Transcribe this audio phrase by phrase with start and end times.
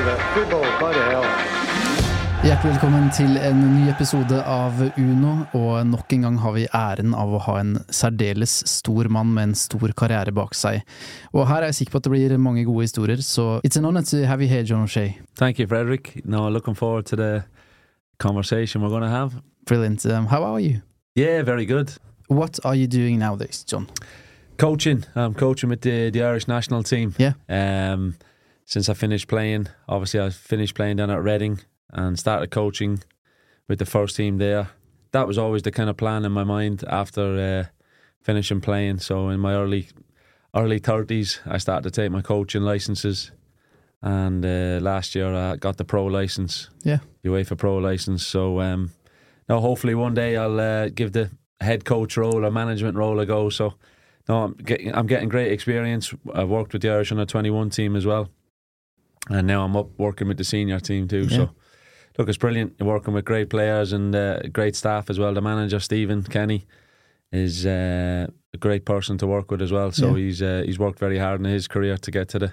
[0.00, 1.24] Football, hell.
[2.40, 7.12] Hjertelig velkommen til en ny episode av Uno, og nok en gang har vi æren
[7.12, 10.80] av å ha en særdeles stor mann med en stor karriere bak seg.
[11.34, 13.84] Og her er jeg sikker på at det blir mange gode historier, så it's an
[13.84, 15.18] honor to have you here, John O'Shea.
[15.36, 16.14] Thank you, Frederick.
[16.24, 17.44] I'm looking forward to the
[18.18, 19.42] conversation we're going to have.
[19.66, 20.06] Brilliant.
[20.06, 20.80] Um, how are you?
[21.14, 21.92] Yeah, very good.
[22.28, 23.86] What are you doing nowadays, John?
[24.56, 25.04] Coaching.
[25.14, 27.14] I'm coaching with the, the Irish national team.
[27.18, 27.34] Yeah.
[27.50, 28.14] Um,
[28.70, 31.58] since I finished playing, obviously I finished playing down at Reading
[31.92, 33.02] and started coaching
[33.68, 34.68] with the first team there.
[35.10, 37.64] That was always the kind of plan in my mind after uh,
[38.22, 39.00] finishing playing.
[39.00, 39.88] So in my early
[40.54, 43.32] early thirties, I started to take my coaching licenses,
[44.02, 46.70] and uh, last year I got the pro license.
[46.84, 47.00] Yeah.
[47.24, 48.24] UEFA pro license.
[48.24, 48.92] So um,
[49.48, 53.26] now hopefully one day I'll uh, give the head coach role or management role a
[53.26, 53.50] go.
[53.50, 53.74] So
[54.28, 56.14] no, I'm getting I'm getting great experience.
[56.32, 58.28] I've worked with the Irish under twenty one team as well,
[59.28, 61.22] and now I'm up working with the senior team too.
[61.28, 61.36] Yeah.
[61.36, 61.50] So
[62.18, 62.74] look, it's brilliant.
[62.78, 65.34] You're working with great players and uh, great staff as well.
[65.34, 66.66] The manager Stephen Kenny
[67.32, 69.92] is uh, a great person to work with as well.
[69.92, 70.16] So Yeah.
[70.24, 72.52] he's uh, he's worked very hard in his career to get to the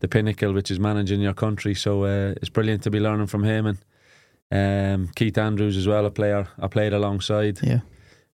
[0.00, 1.74] the pinnacle, which is managing your country.
[1.74, 3.78] So uh, it's brilliant to be learning from him and
[4.50, 7.80] um, Keith Andrews as well, a player I played alongside Yeah.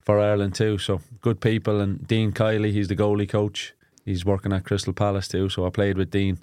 [0.01, 0.79] for Ireland too.
[0.79, 3.75] So good people and Dean Kiely, he's the goalie coach.
[4.05, 5.49] He's working at Crystal Palace too.
[5.51, 6.39] So I played with Dean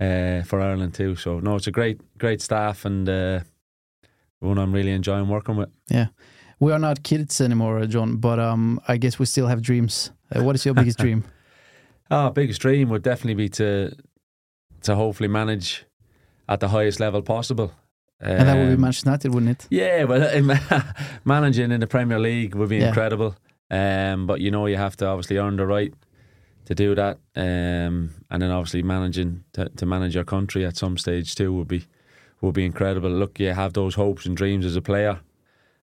[0.00, 1.16] uh, for Ireland too.
[1.16, 3.40] So no, it's a great great staff and uh,
[4.40, 5.68] one I'm really enjoying working with.
[5.88, 6.06] Yeah.
[6.60, 10.10] We are not kids anymore, John, but um, I guess we still have dreams.
[10.34, 11.22] Uh, what is your biggest dream?
[12.10, 13.92] Our biggest dream would definitely be to
[14.82, 15.84] to hopefully manage
[16.48, 17.72] at the highest level possible.
[18.20, 19.66] And that would be Um, Manchester United, wouldn't it?
[19.70, 20.82] Yeah, well,
[21.24, 22.88] managing in the Premier League would be Yeah.
[22.88, 23.36] incredible.
[23.70, 25.92] Um, but you know, you have to obviously earn the right
[26.68, 30.98] to do that, um, and then obviously managing to, to manage your country at some
[30.98, 31.86] stage too would be
[32.42, 33.08] would be incredible.
[33.08, 35.20] Look, you have those hopes and dreams as a player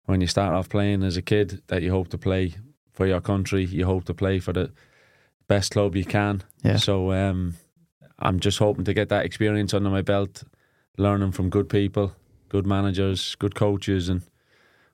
[0.08, 2.56] when you start off playing as a kid that you hope to play
[2.92, 3.64] for your country.
[3.64, 4.72] You hope to play for the
[5.48, 6.44] best club you can.
[6.64, 6.76] Yeah.
[6.76, 7.56] So um,
[8.20, 10.44] I'm just hoping to get that experience under my belt,
[10.98, 12.14] learning from good people,
[12.50, 14.22] good managers, good coaches, and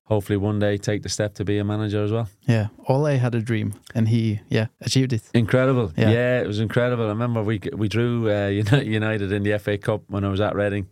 [0.09, 2.28] hopefully one day take the step to be a manager as well.
[2.47, 2.68] Yeah.
[2.88, 5.22] Ole had a dream, and he, yeah, achieved it.
[5.34, 5.94] Incredible.
[5.96, 6.09] Yeah.
[6.12, 7.06] Yeah, it was incredible.
[7.06, 8.48] I remember we we drew uh,
[8.84, 10.88] United in the FA Cup when I was at Reading,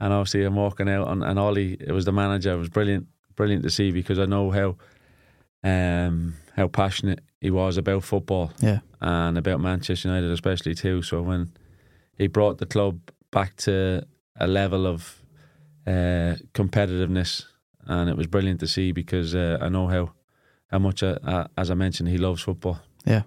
[0.00, 2.52] and obviously I'm walking out, and, and Ole, it was the manager.
[2.52, 4.76] It was brilliant, brilliant to see because I know how
[5.64, 8.80] um, how passionate he was about football Yeah.
[9.00, 11.02] and about Manchester United especially too.
[11.02, 11.52] So when
[12.18, 12.98] he brought the club
[13.30, 15.22] back to a level of
[15.86, 17.44] uh, competitiveness,
[17.86, 20.12] and it was brilliant to see because uh, I know how
[20.70, 22.80] how much, uh, uh, as I mentioned, he loves football.
[23.04, 23.22] Yeah.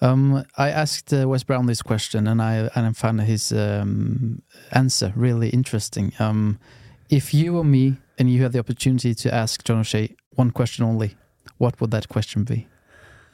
[0.00, 4.42] Um, I asked uh, Wes Brown this question, and I and I found his um,
[4.70, 6.12] answer really interesting.
[6.18, 6.58] Um,
[7.08, 10.84] if you or me and you had the opportunity to ask John O'Shea one question
[10.84, 11.16] only,
[11.58, 12.66] what would that question be?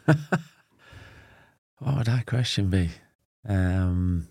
[1.82, 2.90] What would that question be?
[3.48, 4.28] Um,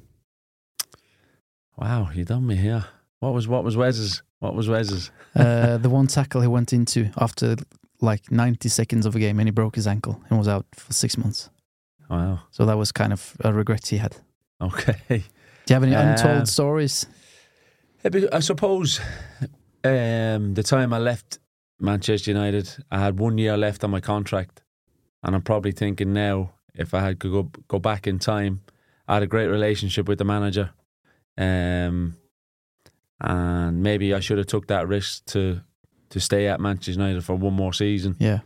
[1.75, 2.85] wow, you done me here.
[3.19, 4.21] What was what was Wes's?
[4.41, 5.11] What was Wes's?
[5.35, 7.55] Uh, the one tackle he went into after
[8.01, 10.91] like 90 seconds of a game, and he broke his ankle and was out for
[10.91, 11.49] six months.
[12.09, 12.39] Wow.
[12.49, 14.17] So that was kind of a regret he had.
[14.59, 14.97] Okay.
[15.07, 15.15] Do
[15.69, 17.05] you have any untold stories?
[18.03, 18.99] I suppose
[19.83, 21.37] um, the time I left
[21.79, 24.63] Manchester United, I had one year left on my contract,
[25.23, 28.61] and I'm probably thinking now if I had to go go back in time,
[29.07, 30.71] I had a great relationship with the manager,
[31.37, 32.17] um,
[33.21, 35.61] and maybe I should have took that risk to
[36.09, 38.39] to stay at Manchester United for one more season, Yeah.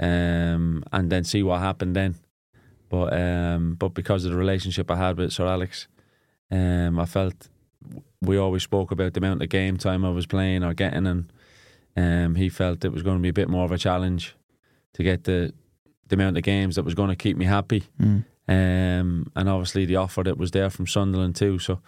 [0.00, 2.16] um, and then see what happened then.
[2.88, 5.88] But um, but because of the relationship I had with Sir Alex,
[6.50, 7.48] um, I felt
[8.20, 11.32] we always spoke about the amount of game time I was playing or getting, and
[11.96, 14.34] um, he felt it was going to be a bit more of a challenge
[14.94, 15.52] to get the
[16.08, 17.84] the amount of games that was going to keep me happy.
[18.00, 18.24] Mm.
[18.48, 21.58] Um, and obviously the offer that was there from Sunderland too.
[21.58, 21.80] So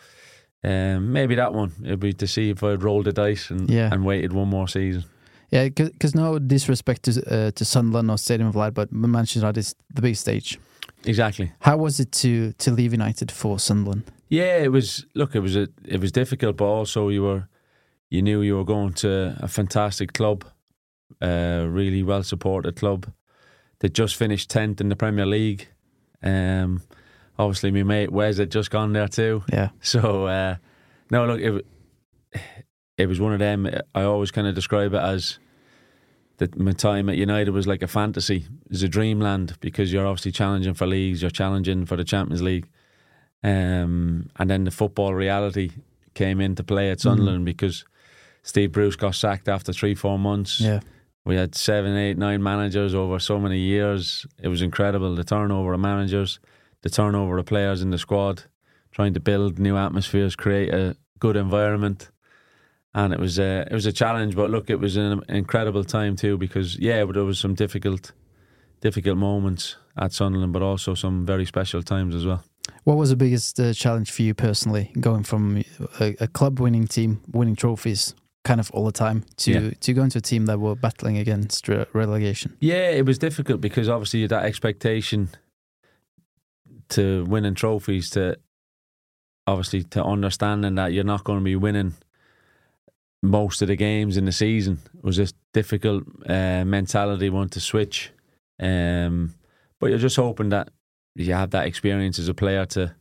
[0.65, 3.91] um, maybe that one it'd be to see if I'd rolled the dice and, Yeah.
[3.93, 5.05] and waited one more season.
[5.51, 9.61] Yeah, because no disrespect to uh, to Sunderland or Stadium of Light, but Manchester United
[9.61, 10.59] is the big stage.
[11.05, 11.53] Exactly.
[11.61, 14.03] How was it to to leave United for Sunderland?
[14.29, 15.07] Yeah, it was.
[15.15, 17.49] Look, it was a, it was difficult, but also you were,
[18.11, 20.45] you knew you were going to a fantastic club,
[21.21, 23.07] a really well supported club.
[23.79, 25.69] They just finished tenth in the Premier League.
[26.23, 26.81] Um,
[27.39, 29.43] obviously, my mate Wes had just gone there too.
[29.53, 30.57] Yeah, So uh,
[31.11, 31.67] no, look, it
[32.97, 33.69] it was one of them.
[33.95, 35.39] I always kind of describe it as
[36.39, 40.33] that my time at United was like a fantasy, it's a dreamland because you're obviously
[40.33, 42.67] challenging for leagues, you're challenging for the Champions League,
[43.45, 45.71] um, and then the football reality
[46.15, 47.85] came into play at Sunderland because
[48.43, 50.61] Steve Bruce got sacked after three four months.
[50.61, 50.81] yeah,
[51.25, 54.27] We had seven, eight, nine managers over so many years.
[54.43, 55.15] It was incredible.
[55.15, 56.41] The turnover of managers,
[56.85, 58.45] the turnover of players in the squad,
[58.93, 62.11] trying to build new atmospheres, create a good environment.
[62.95, 66.15] And it was a, it was a challenge, but look, it was an incredible time
[66.15, 68.13] too because yeah, there was some difficult,
[68.81, 72.45] difficult moments at Sunderland, but also some very special times as well.
[72.85, 75.65] What was the biggest uh, challenge for you personally, going from
[76.01, 78.15] a, a club winning team, winning trophies,
[78.45, 79.71] kind of all the time, to Yeah.
[79.81, 82.57] to go into a team that were battling against re- relegation?
[82.61, 85.31] Yeah, it was difficult because obviously you had that expectation
[86.91, 88.37] to winning trophies to
[89.47, 91.95] obviously to understanding that you're not going to be winning
[93.23, 97.61] most of the games in the season It was a difficult uh, mentality one to
[97.61, 98.11] switch.
[98.61, 99.35] Um,
[99.81, 100.69] but you're just hoping that
[101.15, 102.95] you have that experience as a player to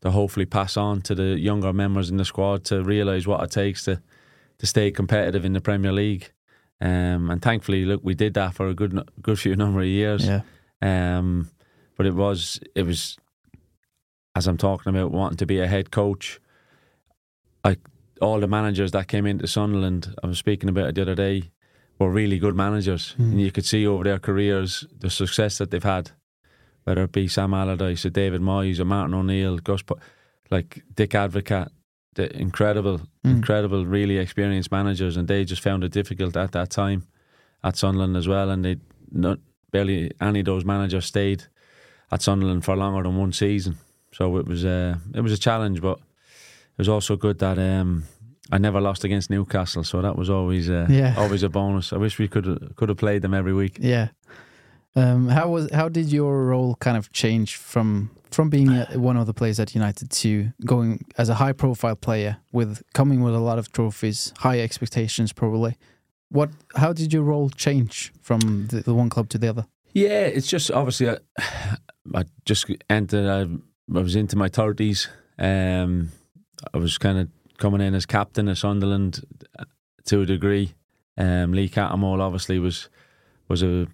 [0.00, 3.50] to hopefully pass on to the younger members in the squad to realise what it
[3.50, 4.00] takes to
[4.58, 6.32] to stay competitive in the Premier League.
[6.80, 10.26] Um, and thankfully, look, we did that for a good good few number of years.
[10.26, 10.42] Yeah,
[10.82, 11.50] Um,
[11.96, 13.16] but it was it was
[14.38, 16.38] as I'm talking about wanting to be a head coach.
[17.64, 17.80] Like
[18.20, 21.50] all the managers that came into Sunderland, I was speaking about it the other day,
[21.98, 23.32] were really good managers, Mm.
[23.32, 26.12] and you could see over their careers the success that they've had.
[26.84, 29.82] Whether it be Sam Allardyce, or David Moyes, or Martin O'Neill, Gus,
[30.50, 31.70] like Dick Advocaat,
[32.14, 33.30] the incredible, Mm.
[33.38, 37.02] incredible, really experienced managers, and they just found it difficult at that time
[37.64, 38.76] at Sunderland as well, and they
[39.10, 39.40] not
[39.72, 41.42] barely any of those managers stayed
[42.12, 43.76] at Sunderland for longer than one season.
[44.18, 48.02] So it was uh, it was a challenge, but it was also good that um,
[48.50, 51.14] I never lost against Newcastle, so that was always uh, Yeah.
[51.16, 51.92] always a bonus.
[51.92, 53.78] I wish we could could have played them every week.
[53.80, 54.08] yeah.
[54.96, 59.16] Um, how was how did your role kind of change from from being a, one
[59.20, 63.34] of the players at United to going as a high profile player with coming with
[63.34, 65.76] a lot of trophies, high expectations probably?
[66.30, 69.66] What how did your role change from the, the one club to the other?
[69.94, 71.18] Yeah, it's just obviously I,
[72.20, 73.26] I just entered.
[73.28, 73.46] I,
[73.94, 75.08] I was into my thirties.
[75.38, 76.10] Um,
[76.74, 79.24] I was kind of coming in as captain of Sunderland
[79.58, 79.64] uh,
[80.06, 80.74] to a degree.
[81.16, 82.88] Um, Lee Cattermole obviously was
[83.48, 83.86] was a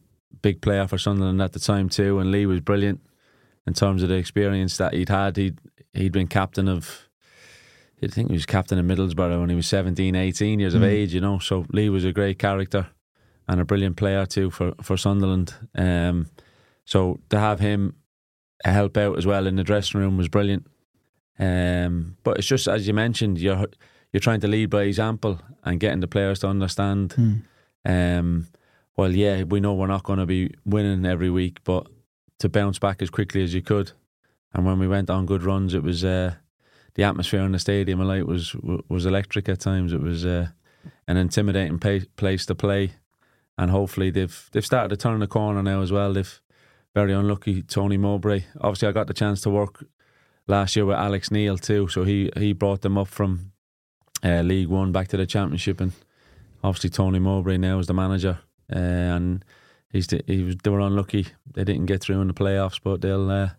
[0.43, 3.01] big player for Sunderland at the time too, and Lee was brilliant
[3.67, 5.37] in terms of the experience that he'd had.
[5.37, 5.59] He'd
[5.93, 7.09] he'd been captain of.
[8.03, 10.89] I think he was captain of Middlesbrough when he was 17, 18 years of Mm.
[10.89, 11.39] age, you know.
[11.39, 12.89] So Lee was a great character
[13.49, 15.55] and a brilliant player too for, for Sunderland.
[15.75, 16.27] Um,
[16.85, 17.95] so to have him
[18.71, 20.67] help out as well in the dressing room was brilliant.
[21.39, 23.67] Um, but it's just as you mentioned, you're
[24.13, 27.13] you're trying to lead by example and getting the players to understand.
[27.13, 27.35] Hmm.
[27.85, 28.47] Um,
[28.97, 31.89] well, yeah, we know we're not going to be winning every week, but
[32.39, 33.93] to bounce back as quickly as you could.
[34.53, 36.35] And when we went on good runs, it was uh,
[36.95, 38.01] the atmosphere in the stadium.
[38.01, 38.55] Like was
[38.89, 39.93] was electric at times.
[39.93, 40.49] It was uh,
[41.09, 42.93] an intimidating pa- place to play,
[43.59, 46.13] and hopefully they've they've started to turn the corner now as well.
[46.13, 46.41] They've
[46.95, 48.45] very unlucky Tony Mowbray.
[48.61, 49.85] Obviously, I got the chance to work
[50.47, 53.53] last year with Alex Neil too, so he he brought them up from
[54.23, 55.93] uh, League One back to the Championship, and
[56.63, 58.39] obviously Tony Mowbray now is the manager,
[58.73, 59.45] uh, and
[59.91, 63.01] he's the, he was they were unlucky they didn't get through in the playoffs, but
[63.01, 63.51] they'll uh,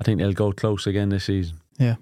[0.00, 1.58] I think they'll go close again this season.
[1.78, 1.96] Yeah.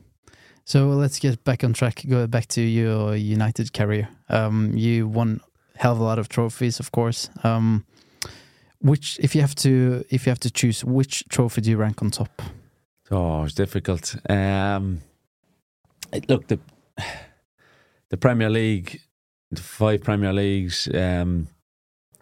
[0.64, 2.04] So let's get back on track.
[2.08, 4.08] Go back to your United career.
[4.28, 5.40] Um, you won
[5.76, 7.28] hell of a lot of trophies, of course.
[7.42, 7.84] Um,
[8.80, 12.02] which, if you have to, if you have to choose, which trophy do you rank
[12.02, 12.42] on top?
[13.10, 14.16] Oh, it's difficult.
[14.28, 15.00] Um,
[16.12, 16.58] it- look, the
[18.10, 19.00] the Premier League,
[19.50, 21.48] the five Premier Leagues, um,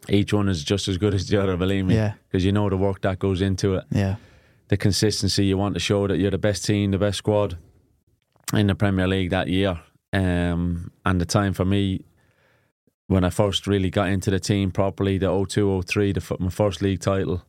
[0.09, 1.57] each one is just as good as the other.
[1.57, 2.15] Believe me, Yeah.
[2.29, 4.17] because you know the work that goes into it, Yeah.
[4.69, 5.45] the consistency.
[5.47, 7.57] You want to show that you're the best team, the best squad
[8.53, 9.81] in the Premier League that year.
[10.13, 12.01] Um, and the time for me
[13.09, 17.01] when I first really got into the team properly, the 0203, the my first league
[17.01, 17.43] title.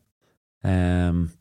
[0.64, 1.34] Um,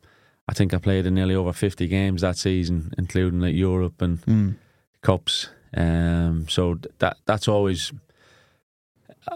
[0.48, 4.20] I think I played in nearly over 50 games that season, including like Europe and
[4.22, 4.54] Mm.
[5.02, 5.48] cups.
[5.76, 7.92] Um, so that that's always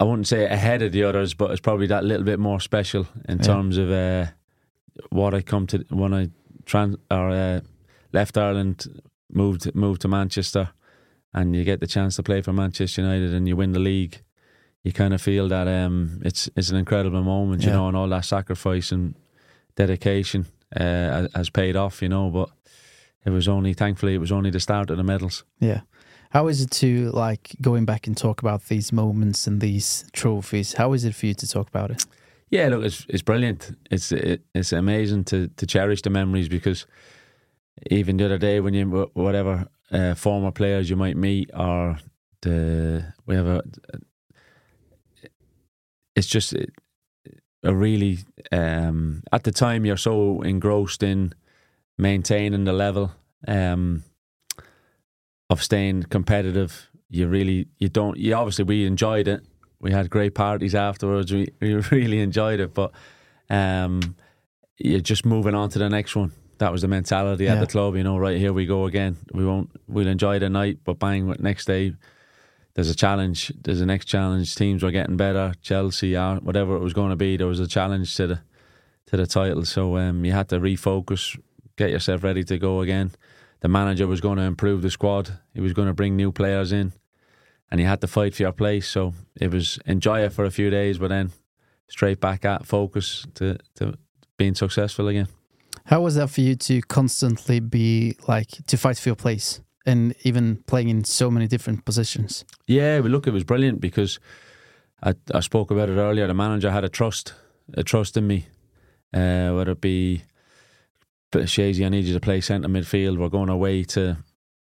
[0.00, 3.06] I wouldn't say ahead of the others, but it's probably that little bit more special
[3.28, 3.44] in Yeah.
[3.44, 4.26] terms of uh,
[5.10, 6.30] what I come to when I
[6.64, 7.60] trans or uh,
[8.12, 8.86] left Ireland,
[9.30, 10.70] moved moved to Manchester,
[11.34, 14.22] and you get the chance to play for Manchester United and you win the league.
[14.84, 17.76] You kind of feel that um, it's it's an incredible moment, you Yeah.
[17.76, 19.14] know, and all that sacrifice and
[19.76, 20.46] dedication
[20.76, 22.30] uh, has paid off, you know.
[22.30, 22.48] But
[23.24, 25.44] it was only, thankfully, it was only the start of the medals.
[25.60, 25.80] Yeah.
[26.30, 30.74] How is it to like going back and talk about these moments and these trophies?
[30.74, 32.06] How is it for you to talk about it?
[32.50, 33.76] Yeah, look, it's it's brilliant.
[33.90, 36.86] It's it, it's amazing to to cherish the memories because
[37.90, 41.98] even the other day when you whatever uh, former players you might meet or
[42.40, 43.62] the we have a
[46.14, 46.54] it's just
[47.62, 48.18] a really
[48.50, 51.32] um, at the time you're so engrossed in
[51.98, 53.12] maintaining the level
[53.46, 54.02] um,
[55.48, 56.88] of staying competitive.
[57.08, 58.16] You really you don't.
[58.16, 59.42] You obviously we enjoyed it.
[59.80, 61.32] We had great parties afterwards.
[61.32, 62.92] We we really enjoyed it, but
[63.50, 64.16] um,
[64.78, 66.32] you're just moving on to the next one.
[66.58, 67.96] That was the mentality at the club.
[67.96, 69.16] You know, right here we go again.
[69.32, 69.70] We won't.
[69.88, 71.94] We'll enjoy the night, but bang, next day
[72.74, 73.52] there's a challenge.
[73.62, 74.54] There's a next challenge.
[74.54, 75.52] Teams were getting better.
[75.60, 78.40] Chelsea, whatever it was going to be, there was a challenge to the
[79.06, 79.64] to the title.
[79.64, 81.38] So um, you had to refocus,
[81.76, 83.10] get yourself ready to go again.
[83.60, 85.38] The manager was going to improve the squad.
[85.54, 86.92] He was going to bring new players in,
[87.70, 88.88] and you had to fight for your place.
[88.88, 91.32] So it was enjoy it for a few days, but then
[91.88, 93.98] straight back at focus to to
[94.38, 95.28] being successful again.
[95.84, 100.14] How was that for you to constantly be like to fight for your place and
[100.24, 102.44] even playing in so many different positions?
[102.66, 104.18] Yeah, but look, it was brilliant because
[105.02, 106.26] I, I spoke about it earlier.
[106.26, 107.34] The manager had a trust,
[107.74, 108.46] a trust in me.
[109.14, 110.22] Uh, whether it be
[111.32, 113.18] Shazy, I need you to play centre midfield.
[113.18, 114.16] We're going away to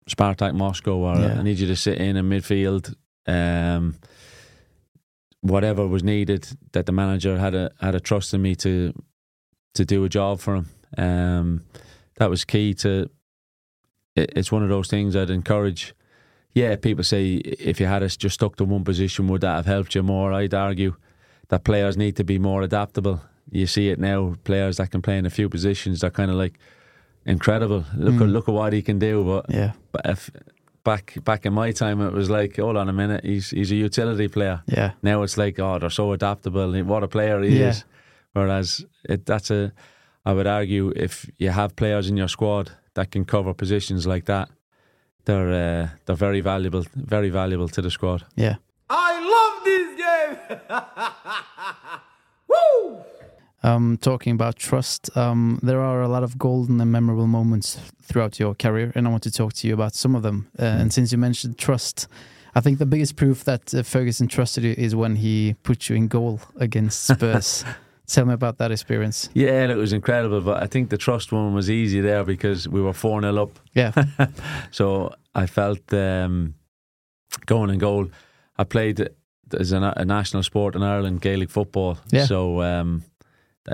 [0.10, 1.40] Spartak Moscow, or Yeah.
[1.40, 2.94] I need you to sit in in midfield.
[3.28, 3.96] Um,
[5.42, 8.94] whatever was needed, that the manager had a had a trust in me to
[9.76, 10.68] to do a job for him.
[10.98, 11.64] Um,
[12.16, 13.10] that was key to.
[14.17, 15.93] It, it's one of those things I'd encourage
[16.53, 19.65] yeah, people say if you had us just stuck to one position, would that have
[19.67, 20.33] helped you more?
[20.33, 20.95] I'd argue
[21.50, 23.21] that players need to be more adaptable.
[23.51, 26.38] You see it now, players that can play in a few positions, they're kind of
[26.38, 26.57] like
[27.25, 27.86] incredible.
[27.95, 28.31] Look at Mm.
[28.31, 29.24] look at what he can do.
[29.24, 29.71] But, Yeah.
[29.91, 30.31] but if
[30.83, 33.75] back back in my time, it was like, hold on a minute, he's he's a
[33.75, 34.62] utility player.
[34.65, 34.91] Yeah.
[35.03, 36.71] Now it's like, oh, they're so adaptable.
[36.83, 37.69] What a player he Yeah.
[37.69, 37.86] is.
[38.33, 39.71] Whereas it, that's a,
[40.25, 44.25] I would argue, if you have players in your squad that can cover positions like
[44.25, 44.50] that,
[45.25, 48.25] they're uh, they're very valuable, very valuable to the squad.
[48.36, 48.56] Yeah.
[48.89, 50.38] I love this game.
[52.50, 53.04] Woo!
[53.63, 58.39] Um, talking about trust, um, there are a lot of golden and memorable moments throughout
[58.39, 60.48] your career, and I want to talk to you about some of them.
[60.58, 62.08] Uh, and since you mentioned trust,
[62.56, 65.96] I think the biggest proof that uh, Ferguson trusted you is when he put you
[65.96, 67.63] in goal against Spurs.
[68.08, 69.30] Tell me about that experience.
[69.34, 70.40] Yeah, it was incredible.
[70.40, 73.60] But I think the trust one was easy there because we were four 0 up.
[73.74, 73.92] Yeah,
[74.72, 76.56] So I felt um,
[77.46, 78.10] going in goal.
[78.58, 79.10] I played
[79.60, 81.98] as a, a national sport in Ireland, Gaelic football.
[82.12, 82.26] Yeah.
[82.26, 83.04] So um,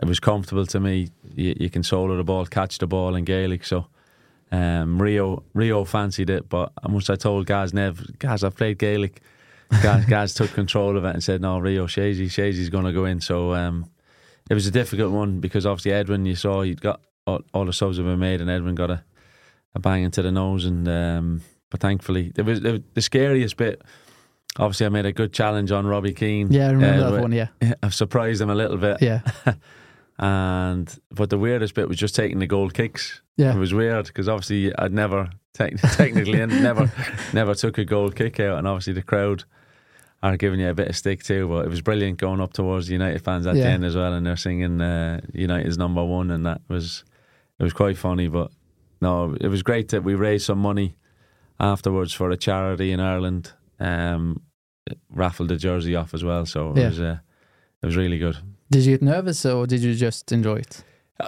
[0.02, 1.10] it was comfortable to me.
[1.36, 3.64] You, you can solo the ball, catch the ball in Gaelic.
[3.64, 3.86] So
[4.52, 9.22] um, Rio Rio fancied it, but once I told Gaz Nev, Gaz, I've played Gaelic.
[9.82, 13.06] Gaz, Gaz took control of it and said, "No, Rio Shazy, Shazy's going to go
[13.06, 13.90] in." So um,
[14.50, 17.74] it was a difficult one because obviously Edwin, you saw he'd got all, all the
[17.74, 19.04] subs have been made, and Edwin got a,
[19.76, 23.58] a bang into the nose, and um, but thankfully it was, it was the scariest
[23.58, 23.82] bit.
[24.60, 26.52] Obviously, I made a good challenge on Robbie Keane.
[26.52, 27.32] yeah, I remember Uh, that one.
[27.32, 27.48] Yeah,
[27.84, 29.22] I've surprised him a little bit, yeah,
[30.20, 33.22] and but the weirdest bit was just taking the goal kicks.
[33.38, 33.54] yeah.
[33.56, 36.92] It was weird because obviously I'd never te- technically never
[37.34, 39.44] never took a goal kick out, and obviously the crowd
[40.24, 41.48] are giving you a bit of stick too.
[41.48, 44.14] But it was brilliant going up towards the United fans at the end as well,
[44.14, 47.04] and they're singing uh, United's number one, and that was
[47.60, 48.28] it was quite funny.
[48.30, 48.50] But
[49.02, 50.96] no, it was great that we raised some money
[51.60, 53.52] afterwards for a charity in Ireland.
[53.80, 54.42] Um,
[55.14, 56.88] raffled the jersey off as well, so it Yeah.
[56.90, 57.18] was uh,
[57.82, 58.38] it was really good.
[58.72, 60.84] Did you get nervous or did you just enjoy it?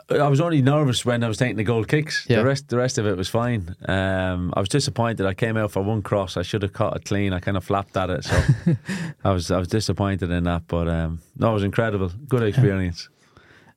[0.10, 2.26] I was only nervous when I was taking the goal kicks.
[2.28, 2.38] Yeah.
[2.40, 3.76] The rest, the rest of it was fine.
[3.88, 5.28] Um, I was disappointed.
[5.28, 6.38] I came out for one cross.
[6.38, 7.34] I should have caught it clean.
[7.34, 8.42] I kind of flapped at it, so
[9.24, 10.64] I was I was disappointed in that.
[10.68, 12.12] But um, no, it was incredible.
[12.28, 13.10] Good experience.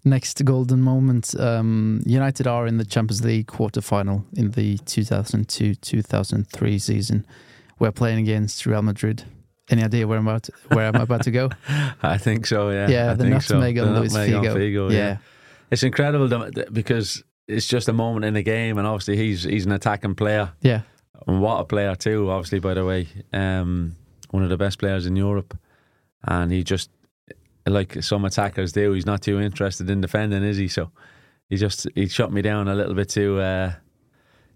[0.04, 1.34] Next golden moment.
[1.38, 7.26] Um, United are in the Champions League quarter final in the 2002-2003 season.
[7.78, 9.24] We're playing against Real Madrid.
[9.70, 11.50] Any idea where I'm about where I'm about to go?
[12.02, 12.70] I think so.
[12.70, 12.88] Yeah.
[12.88, 13.54] Yeah, I the think so.
[13.54, 14.56] nutmeg on Luis nutmeg Figo.
[14.56, 15.18] Figo, yeah.
[15.70, 19.72] It's incredible because it's just a moment in the game, and obviously he's he's an
[19.72, 20.82] attacking player, yeah,
[21.26, 22.30] and what a player too.
[22.30, 23.96] Obviously, by the way, um,
[24.30, 25.56] one of the best players in Europe,
[26.24, 26.90] and he just
[27.66, 28.92] like some attackers do.
[28.92, 30.68] He's not too interested in defending, is he?
[30.68, 30.90] So
[31.48, 33.72] he just he shut me down a little bit too uh,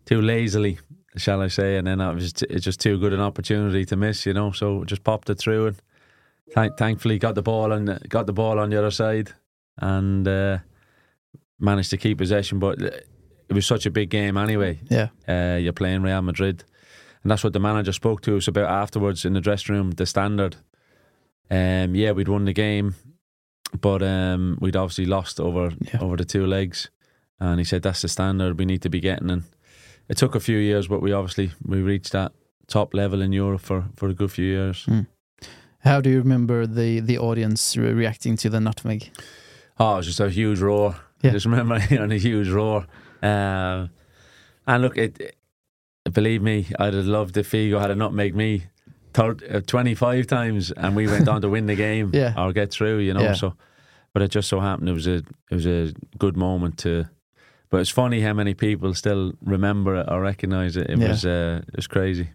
[0.05, 0.79] too lazily,
[1.17, 1.77] shall I say?
[1.77, 4.53] And then it was t- it's just too good an opportunity to miss, you know.
[4.53, 5.77] So just popped it through and.
[6.55, 9.33] Thank, thankfully, got the ball on got the ball on the other side,
[9.79, 10.59] and uh,
[11.59, 12.59] managed to keep possession.
[12.59, 14.81] But it was such a big game anyway.
[14.91, 16.65] yeah, Uh, you're playing Real Madrid,
[17.23, 19.91] and that's what the manager spoke to us about afterwards in the dressing room.
[19.93, 20.57] The standard.
[21.51, 22.95] Um, yeah, we'd won the game,
[23.81, 26.01] but um, we'd obviously lost over Yeah.
[26.01, 26.91] over the two legs,
[27.39, 29.31] and he said that's the standard we need to be getting.
[29.31, 29.43] And
[30.09, 32.33] it took a few years, but we obviously we reached that
[32.69, 34.87] top level in Europe for, for a good few years.
[35.81, 39.11] How do you remember the the audience re- reacting to the nutmeg?
[39.79, 40.95] Oh, it was just a huge roar.
[41.23, 41.31] Yeah.
[41.31, 42.87] I just remember hearing a huge roar.
[43.23, 43.91] Um,
[44.67, 45.37] and look, it, it-
[46.13, 48.65] believe me, I'd have loved if Figo had not made me
[49.15, 52.35] thir- uh, 25 times and we went on to win the game Yeah.
[52.37, 53.23] or get through, you know.
[53.23, 53.35] Yeah.
[53.35, 53.55] So,
[54.13, 55.15] but it just so happened it was a
[55.51, 57.05] it was a good moment to.
[57.71, 60.91] But it's funny how many people still remember it or recognize it.
[60.91, 61.09] It Yeah.
[61.09, 62.31] was uh, it was crazy.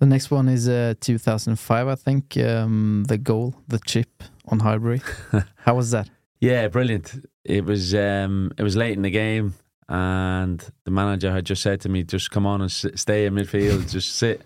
[0.00, 2.36] The next one is uh, 2005, I think.
[2.36, 5.02] Um, the goal, the chip on Highbury.
[5.64, 6.08] How was that?
[6.40, 7.24] Yeah, brilliant.
[7.44, 9.54] It was um, it was late in the game,
[9.88, 13.34] and the manager had just said to me, "Just come on and s- stay in
[13.34, 13.90] midfield.
[13.96, 14.42] just sit,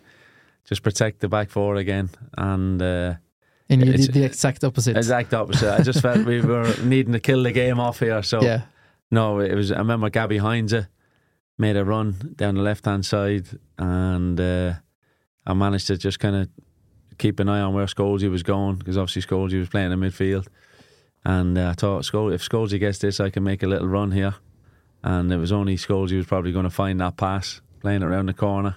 [0.64, 3.14] just protect the back four again." And uh,
[3.68, 4.96] And you did the exact opposite.
[4.96, 5.72] exact opposite.
[5.80, 8.22] I just felt we were needing to kill the game off here.
[8.22, 8.62] So Yeah,
[9.10, 9.72] no, it was.
[9.72, 10.86] I remember Gabby Heinze
[11.58, 13.46] made a run down the left hand side,
[13.78, 14.74] and uh,
[15.46, 16.48] I managed to just kind of
[17.18, 20.46] keep an eye on where Scholesy was going because obviously Scholesy was playing in midfield,
[21.24, 24.12] and uh, I thought, Skol- if Scholesy gets this, I can make a little run
[24.12, 24.34] here,
[25.02, 28.26] and it was only Scholesy was probably going to find that pass, playing it around
[28.26, 28.76] the corner.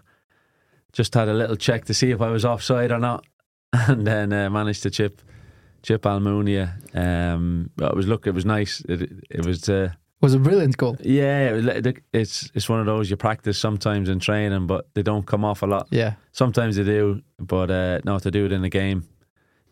[0.93, 3.25] Just had a little check to see if I was offside or not,
[3.73, 5.21] and then uh, managed to chip.
[5.83, 6.73] Chip Almunia.
[6.95, 8.27] Um, but it was look.
[8.27, 8.81] It was nice.
[8.89, 10.97] It, it was uh, was a brilliant goal.
[11.01, 11.51] yeah,
[12.11, 15.61] it's it's one of those you practice sometimes in training, but they don't come off
[15.61, 15.87] a lot.
[15.91, 19.07] Yeah, Sometimes they do, but uh, no, to do it in a game,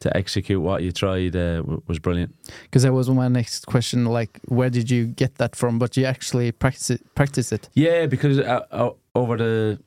[0.05, 2.31] to execute what you tried uh, was brilliant.
[2.63, 4.05] because that was my next question.
[4.05, 5.79] Like, where did you get that from?
[5.79, 7.01] But you actually practice it.
[7.15, 7.69] Practice it.
[7.73, 9.79] Yeah, because uh, over the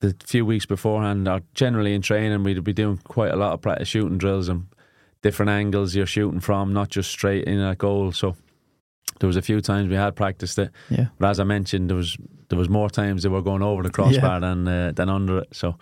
[0.00, 3.60] the few weeks beforehand, or generally in training, we'd be doing quite a lot of
[3.60, 4.66] practice shooting drills and
[5.22, 8.10] different angles you're shooting from, not just straight in at goal.
[8.12, 8.34] So
[9.20, 10.70] there was a few times we had practiced it.
[10.90, 12.16] Yeah, But as I mentioned, there was
[12.48, 15.48] there was more times they were going over the crossbar than uh, than under it.
[15.52, 15.76] So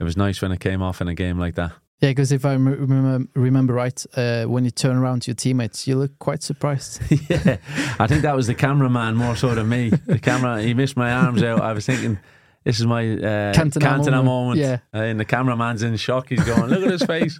[0.00, 1.72] it was nice when it came off in a game like that.
[2.00, 2.10] Yeah.
[2.10, 5.96] Because if I remember, remember right, uh, when you turn around to your teammates, you
[5.96, 7.00] look quite surprised.
[7.30, 7.58] yeah,
[7.98, 9.90] I think that was the cameraman more so than me.
[9.90, 11.60] The camera, he missed my arms out.
[11.60, 12.18] I was thinking,
[12.64, 14.24] this is my uh, Cantona Cantona, moment.
[14.24, 14.60] moment.
[14.60, 14.78] Yeah.
[14.92, 16.30] Uh, and the cameraman's in shock.
[16.30, 17.38] He's going, look at his face.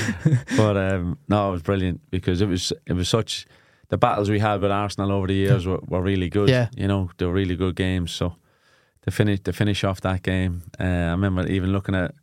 [0.56, 3.46] but um, no, it was brilliant because it was it was such.
[3.90, 6.50] The battles we had with Arsenal over the years were, were really good.
[6.50, 6.68] Yeah.
[6.76, 8.12] you know, they were really good games.
[8.12, 8.36] So
[9.02, 12.14] to finish to finish off that game, uh, I remember even looking at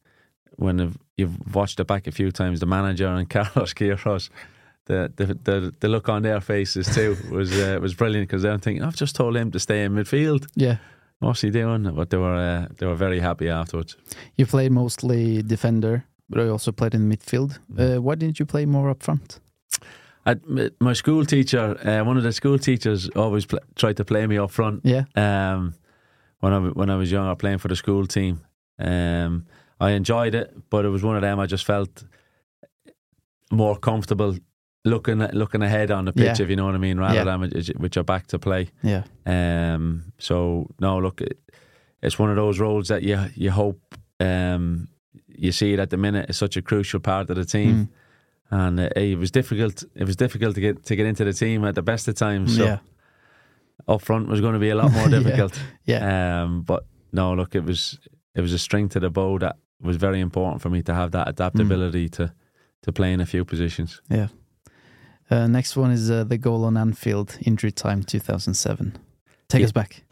[0.58, 4.30] when you've- you've watched it back a few times, the manager and Carlos Queiroz,
[4.86, 8.58] the the the, the look on their faces too was uh, was brilliant because they're
[8.60, 10.48] thinking, I've just told him to stay in midfield.
[10.56, 10.78] yeah,
[11.20, 11.84] What's he doing?
[11.96, 13.98] But they were uh, they were very happy afterwards.
[14.38, 17.58] you played mostly defender, but you also played in midfield.
[17.78, 19.40] Uh, why didn't you play more up front?
[20.28, 24.04] I, m- my school teacher, uh, one of the school teachers, always pl- tried to
[24.06, 24.82] play me up front.
[24.84, 25.76] Yeah, Um,
[26.40, 28.42] when I when I was young, younger, playing for the school team,
[28.80, 29.46] um,
[29.80, 32.04] I enjoyed it, but it was one of them I just felt
[33.52, 34.36] more comfortable
[34.84, 36.44] looking at, looking ahead on the pitch, Yeah.
[36.44, 37.24] if you know what I mean, rather Yeah.
[37.24, 38.70] than with, with your back to play.
[38.84, 41.40] yeah, Um, so no, look, it,
[42.02, 43.82] it's one of those roles that you you hope
[44.20, 44.88] um,
[45.28, 46.28] you see it at the minute.
[46.30, 47.90] It's such a crucial part of the team, Mm.
[48.52, 49.84] and uh, it was difficult.
[49.96, 52.56] It was difficult to get to get into the team at the best of times.
[52.58, 52.80] So yeah,
[53.88, 55.60] up front was going to be a lot more difficult.
[55.86, 56.44] yeah.
[56.44, 57.98] Um, but no, look, it was
[58.36, 61.12] it was a string to the bow that was very important for me to have
[61.12, 62.34] that adaptability to
[62.84, 64.00] to play in a few positions.
[65.32, 68.96] Uh, next one is uh, the goal on Anfield, injury time 2007.
[69.48, 69.66] Take Yeah.
[69.66, 70.04] us back.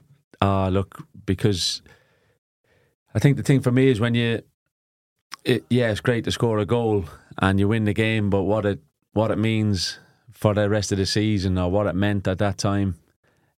[0.42, 1.84] Ah, look, because
[3.14, 4.42] I think the thing for me is when you,
[5.46, 7.06] it, yeah, it's great to score a goal
[7.38, 8.80] and you win the game, but what it
[9.14, 10.00] what it means
[10.32, 12.96] for the rest of the season or what it meant at that time,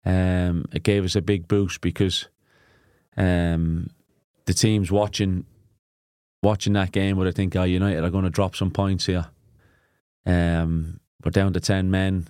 [0.05, 2.27] um, it gave us a big boost because
[3.15, 3.87] um,
[4.45, 5.45] the teams watching
[6.45, 9.25] watching that game would I think, oh, United are going to drop some points here.
[10.25, 12.27] Um, we're down to ten men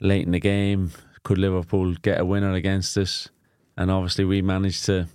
[0.00, 0.90] late in the game.
[1.22, 3.28] Could Liverpool get a winner against us?
[3.76, 5.08] And obviously, we managed to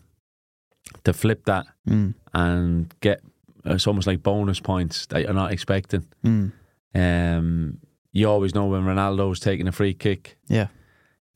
[1.03, 2.15] to flip that Mm.
[2.33, 3.21] and get
[3.65, 6.05] it's almost like bonus points that you're not expecting.
[6.25, 6.51] Mm.
[6.95, 7.77] Um,
[8.11, 10.67] you always know when Ronaldo's taking a free kick, Yeah.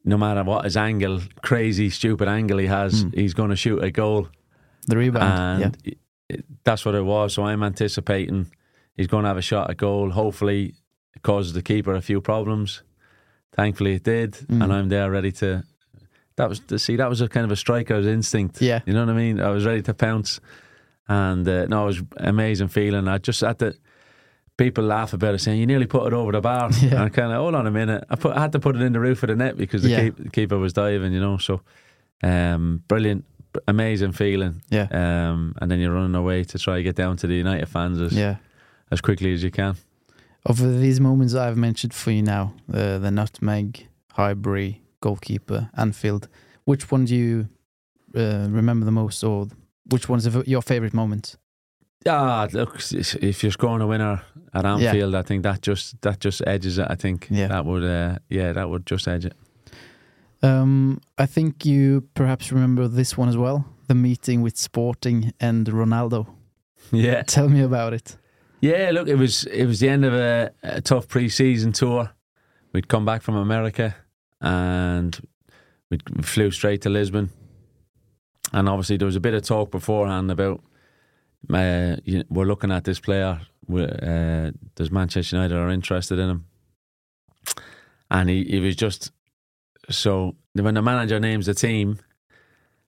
[0.04, 3.14] no matter what his angle, crazy, stupid angle he has, Mm.
[3.16, 4.28] he's going to shoot a goal.
[4.88, 5.64] The rebound.
[5.64, 5.98] And it-
[6.30, 7.34] it- that's what it was.
[7.34, 8.48] So I'm anticipating
[8.96, 10.12] he's going to have a shot at goal.
[10.12, 10.74] Hopefully,
[11.16, 12.84] it causes the keeper a few problems.
[13.56, 14.64] Thankfully, it did, Mm.
[14.64, 15.64] and I'm there ready to.
[16.38, 16.96] That was to see.
[16.96, 18.62] That was a kind of a striker's instinct.
[18.62, 18.80] Yeah.
[18.88, 19.40] you know what I mean.
[19.40, 20.40] I was ready to pounce,
[21.08, 23.08] and uh, no, it was amazing feeling.
[23.08, 23.76] I just had to.
[24.58, 26.70] People laugh about it, saying you nearly put it over the bar.
[26.82, 26.90] Yeah.
[26.90, 28.04] And I kind of hold on a minute.
[28.10, 29.90] I put I had to put it in the roof of the net because the
[29.90, 30.02] Yeah.
[30.10, 31.12] keep, keeper was diving.
[31.14, 31.62] You know, so
[32.24, 33.26] um, brilliant,
[33.68, 34.62] amazing feeling.
[34.70, 34.88] Yeah.
[34.92, 38.00] Um, and then you're running away to try to get down to the United fans
[38.02, 38.38] as, Yeah.
[38.92, 39.76] as quickly as you can.
[40.46, 46.28] Of these moments I've mentioned for you now, uh, the nutmeg, Highbury, goalkeeper, Anfield,
[46.66, 47.48] which one do you
[48.16, 49.48] uh, remember the most, or
[49.90, 51.38] which one's your favorite moment?
[52.06, 54.22] Ah, look, if you're scoring a winner
[54.54, 54.74] at Yeah.
[54.74, 56.88] Anfield, I think that just that just edges it.
[56.90, 57.48] I think Yeah.
[57.48, 59.34] that would, uh, yeah, that would just edge it.
[60.44, 65.66] Um, I think you perhaps remember this one as well, the meeting with Sporting and
[65.68, 66.28] Ronaldo.
[66.92, 68.18] Yeah, Tell me about it.
[68.62, 68.92] yeah.
[68.92, 72.12] Look, it was it was the end of a, a tough pre-season tour.
[72.74, 73.96] We'd come back from America,
[74.42, 75.18] and
[75.90, 77.30] we flew straight to Lisbon.
[78.52, 80.62] And obviously, there was a bit of talk beforehand about
[81.54, 83.40] uh, you- we're looking at this player.
[83.68, 86.46] we uh, does Manchester United are interested in him?
[88.12, 89.12] And he, he was just
[89.90, 92.00] so when the manager names the team,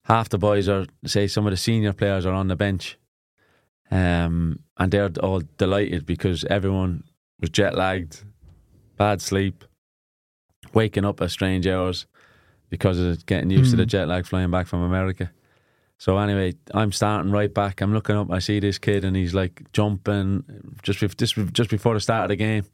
[0.04, 2.98] half the boys are say some of the senior players are on the bench,
[3.92, 7.04] um, and they're all delighted because everyone
[7.40, 8.24] was jet lagged,
[8.98, 9.64] bad sleep,
[10.74, 12.06] waking up at strange hours
[12.70, 13.90] because of getting used to the Mm.
[13.90, 15.32] jet lag flying back from America.
[15.98, 17.80] So anyway, I'm starting right back.
[17.80, 18.30] I'm looking up.
[18.32, 20.44] I see this kid, and he's like jumping
[20.82, 22.66] just just just before the start of the game.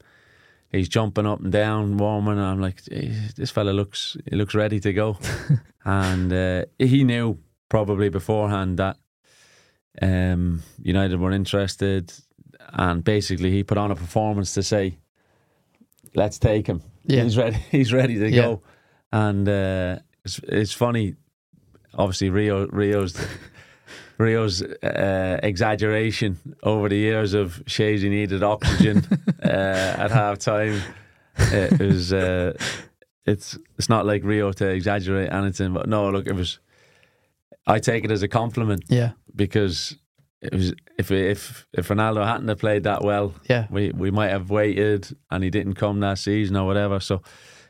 [0.72, 2.38] He's jumping up and down, warming.
[2.38, 5.18] And I'm like, this fella looks he looks ready to go.
[5.84, 8.96] and uh, he knew probably beforehand that
[10.00, 12.12] um, United were interested,
[12.72, 14.96] and basically he put on a performance to say,
[16.14, 16.82] "Let's take him.
[17.04, 17.24] Yeah.
[17.24, 17.56] He's ready.
[17.70, 18.42] He's ready to Yeah.
[18.42, 18.62] go."
[19.12, 21.16] And uh, it's, it's funny.
[21.94, 23.14] Obviously, Rio Rio's
[24.18, 29.04] Rio's uh, exaggeration over the years of Shazy needed oxygen
[29.42, 30.80] uh, at half time.
[31.36, 32.12] It was.
[32.12, 32.52] Uh,
[33.24, 36.58] it's it's not like Rio to exaggerate anything, but no, look, it was.
[37.66, 39.96] I take it as a compliment Yeah, because
[40.40, 44.30] it was if if if Ronaldo hadn't have played that well, yeah, we we might
[44.30, 46.98] have waited and he didn't come that season or whatever.
[47.00, 47.22] So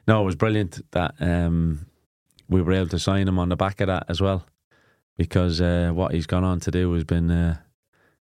[0.09, 1.87] no, it was brilliant that um,
[2.48, 4.46] we were able to sign him on the back of that as well,
[5.22, 7.56] because uh, what he's gone on to do has been uh,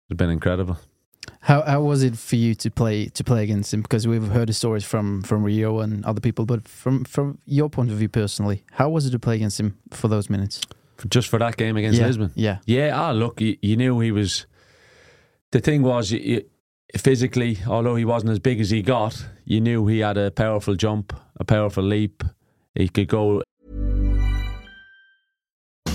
[0.08, 0.78] has been incredible.
[1.40, 3.82] How how was it for you to play to play against him?
[3.82, 7.68] Because we've heard the stories from from Rio and other people, but from from your
[7.68, 10.60] point of view personally, how was it to play against him for those minutes?
[11.08, 12.92] Just for that game against yeah, Lisbon, yeah, yeah.
[12.94, 14.46] Ah, look, you, you knew he was.
[15.50, 16.42] The thing was, you,
[16.96, 20.76] physically, although he wasn't as big as he got, you knew he had a powerful
[20.76, 22.22] jump, a powerful leap.
[22.74, 23.42] He could go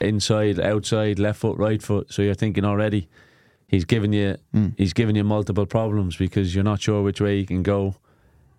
[0.00, 2.12] Inside, outside, left foot, right foot.
[2.12, 3.08] So you're thinking already
[3.68, 4.74] he's giving you Mm.
[4.78, 7.96] he's giving you multiple problems because you're not sure which way you can go.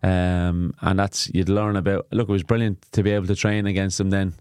[0.04, 2.08] Um, and that's you'd learn about.
[2.12, 4.34] Look, it was brilliant to be able to train against him then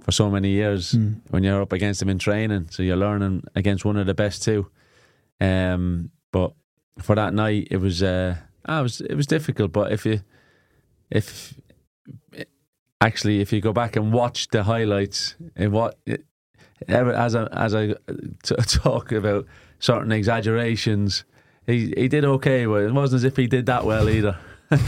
[0.00, 1.20] for so many years Mm.
[1.30, 2.68] when you're up against him in training.
[2.70, 4.66] So you're learning against one of the best too.
[5.40, 6.52] Um, but
[6.98, 9.72] for that night, it was uh, ah, it was it was difficult.
[9.72, 10.20] But if you
[11.10, 11.54] if
[13.00, 15.98] actually if you go back and watch the highlights and what
[16.88, 17.94] as I as I
[18.42, 19.46] t- talk about
[19.78, 21.24] certain exaggerations,
[21.66, 22.66] he he did okay.
[22.66, 24.38] But it wasn't as if he did that well either.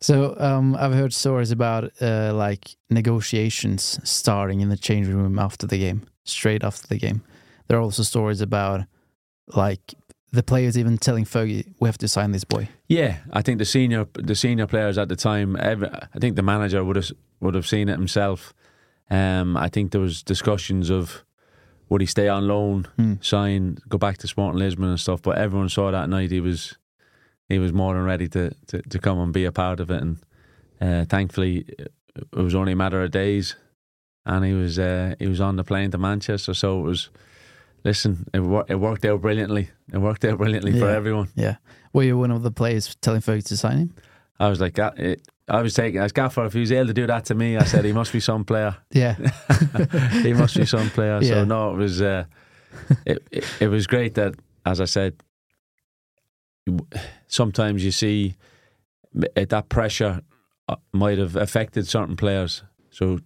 [0.00, 5.66] So um, I've heard stories about uh, like negotiations starting in the changing room after
[5.66, 7.22] the game, straight after the game.
[7.66, 8.82] There are also stories about
[9.54, 9.94] like
[10.32, 13.64] the players even telling Fergie, "We have to sign this boy." Yeah, I think the
[13.64, 17.54] senior the senior players at the time, every, I think the manager would have would
[17.54, 18.52] have seen it himself.
[19.10, 21.24] Um, I think there was discussions of
[21.88, 23.24] would he stay on loan, Mm.
[23.24, 25.22] sign, go back to Sporting Lisbon and stuff.
[25.22, 26.76] But everyone saw that night he was
[27.48, 30.02] he was more than ready to to, to come and be a part of it.
[30.02, 30.18] And
[30.80, 31.92] uh, thankfully, it
[32.32, 33.54] was only a matter of days,
[34.24, 36.54] and he was uh, he was on the plane to Manchester.
[36.54, 37.10] So it was.
[37.84, 39.70] Listen, it, wor- it worked out brilliantly.
[39.92, 41.28] It worked out brilliantly for everyone.
[41.36, 41.58] Yeah.
[41.92, 43.94] Were you one of the players telling Fergie to sign him?
[44.40, 46.44] I was like, "Ga- it, I was taking as gaffer.
[46.44, 48.44] If he was able to do that to me, I said he must be some
[48.44, 48.76] player.
[48.92, 49.14] Yeah.
[50.22, 51.20] he must be some player.
[51.22, 51.28] Yeah.
[51.28, 52.24] So no, it was uh,
[53.04, 55.14] it, it it was great that, as I said,
[57.28, 58.34] sometimes you see
[59.14, 60.20] m- that pressure
[60.68, 62.62] uh, might have affected certain players.
[62.90, 63.20] So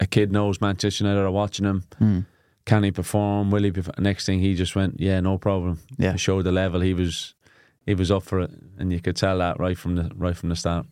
[0.00, 1.84] a kid knows Manchester United are watching him.
[1.98, 2.20] Hmm.
[2.64, 3.50] Can he perform?
[3.50, 3.72] Will he?
[3.72, 3.96] Perform?
[3.98, 5.80] Next thing he just went, yeah, no problem.
[5.98, 6.16] Yeah.
[6.16, 7.34] showed the level he was.
[7.86, 10.50] He was up for it, and you could tell that right from the right from
[10.50, 10.86] the start.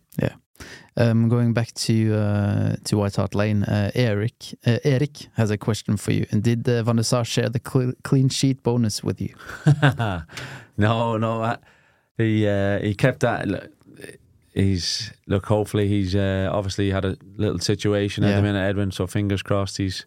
[0.96, 4.34] Um, going back to uh, to White Hart Lane, uh, Eric
[4.66, 6.26] uh, Eric has a question for you.
[6.30, 9.34] And did uh, Van der Sar share the cl- clean sheet bonus with you?
[10.76, 11.42] no, no.
[11.42, 11.56] I,
[12.16, 13.48] he uh, he kept that.
[13.48, 13.70] look,
[14.52, 15.46] He's look.
[15.46, 18.36] Hopefully, he's uh, obviously had a little situation at Yeah.
[18.36, 18.90] the minute, Edwin.
[18.90, 20.06] So fingers crossed, he's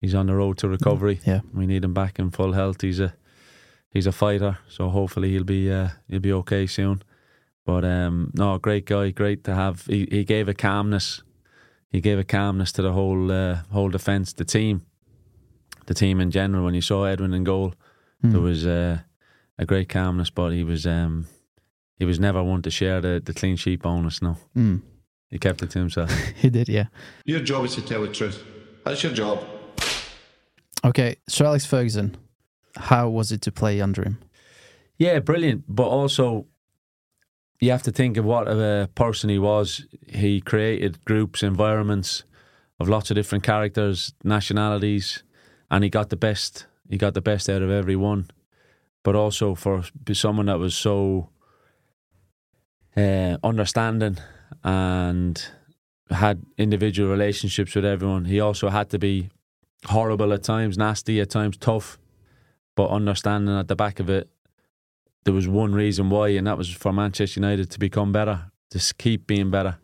[0.00, 1.20] he's on the road to recovery.
[1.26, 1.40] Yeah.
[1.52, 2.80] We need him back in full health.
[2.82, 3.14] He's a
[3.90, 7.02] he's a fighter, so hopefully he'll be uh, he'll be okay soon.
[7.64, 9.86] But um, no, great guy, great to have.
[9.86, 11.22] He he gave a calmness.
[11.90, 14.82] He gave a calmness to the whole uh, whole defence, the team,
[15.86, 16.64] the team in general.
[16.64, 17.74] When you saw Edwin in goal,
[18.22, 18.30] Hmm.
[18.32, 18.98] there was uh,
[19.58, 21.26] a great calmness, but he was um,
[21.98, 24.20] he was never one to share the, the clean sheet bonus.
[24.22, 24.76] No, Hmm.
[25.30, 26.10] he kept it to himself.
[26.42, 26.86] He did, yeah.
[27.24, 28.42] Your job is to tell the truth.
[28.84, 29.38] That's your job.
[30.84, 32.16] Okay, Sir Alex Ferguson,
[32.76, 34.18] how was it to play under him?
[34.98, 35.64] yeah, brilliant.
[35.68, 36.46] But also,
[37.62, 39.86] you have to think of what a person he was.
[40.08, 42.24] He created groups, environments
[42.80, 45.22] of lots of different characters, nationalities,
[45.70, 46.66] and he got the best.
[46.90, 48.28] He got the best out of everyone.
[49.04, 51.28] But also for someone that was so
[52.96, 54.18] uh, understanding
[54.64, 55.40] and
[56.10, 59.30] had individual relationships with everyone, he also had to be
[59.86, 61.96] horrible at times, nasty at times, tough,
[62.74, 64.31] but understanding at the back of it.
[65.24, 68.78] There was one reason why, and that was for Manchester United to become better, to
[68.78, 69.76] s- keep being better.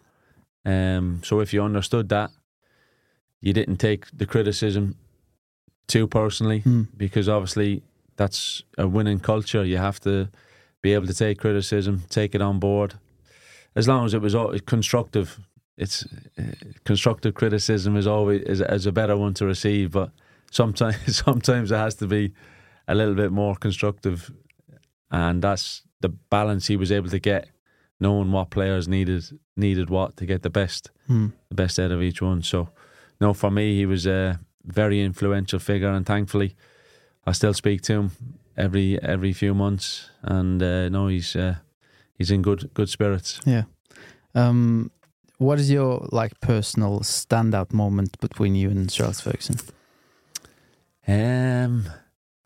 [0.65, 2.31] Um, so if you understood that,
[3.41, 4.97] you didn't take the criticism
[5.87, 6.83] too personally, Hmm.
[6.97, 7.83] because obviously
[8.17, 9.65] that's a winning culture.
[9.65, 10.29] You have to
[10.83, 12.95] be able to take criticism, take it on board,
[13.77, 15.39] as long as it was all constructive.
[15.77, 16.05] It's
[16.37, 16.43] uh,
[16.85, 20.11] constructive criticism is always is, is a better one to receive, but
[20.51, 22.33] sometimes sometimes it has to be
[22.89, 24.31] a little bit more constructive,
[25.11, 27.49] and that's the balance he was able to get,
[28.01, 29.25] knowing what players needed
[29.57, 31.29] needed what to get the best Hmm.
[31.49, 32.43] the best out of each one.
[32.43, 32.69] So,
[33.21, 36.55] no, for me, he was a very influential figure, and thankfully,
[37.27, 38.11] I still speak to him
[38.57, 41.57] every every few months, and uh, no, he's uh,
[42.19, 43.41] he's in good good spirits.
[43.47, 43.65] Yeah.
[44.35, 44.91] Um,
[45.39, 49.57] what is your like personal standout moment between you and Alex Ferguson?
[51.07, 51.87] Um,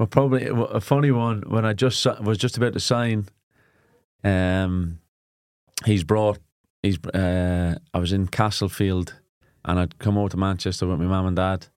[0.02, 3.28] well, probably a funny one when I just was just about to sign.
[4.24, 4.98] Um,
[5.84, 6.40] he's brought.
[6.82, 6.98] He's.
[7.06, 9.14] Uh, I was in Castlefield,
[9.64, 11.68] and I'd come over to Manchester with my mum and dad.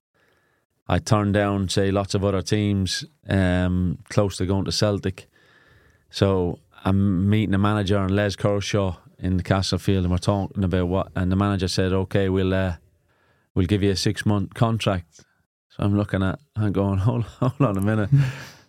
[0.88, 5.28] I turned down, say, lots of other teams um, close to going to Celtic.
[6.10, 10.88] So I'm meeting the manager and Les Kershaw in the Castlefield, and we're talking about
[10.88, 11.12] what.
[11.14, 12.74] And the manager said, "Okay, we'll uh,
[13.54, 15.25] we'll give you a six month contract."
[15.76, 18.10] So I'm looking at, I'm going, hold, hold on a minute.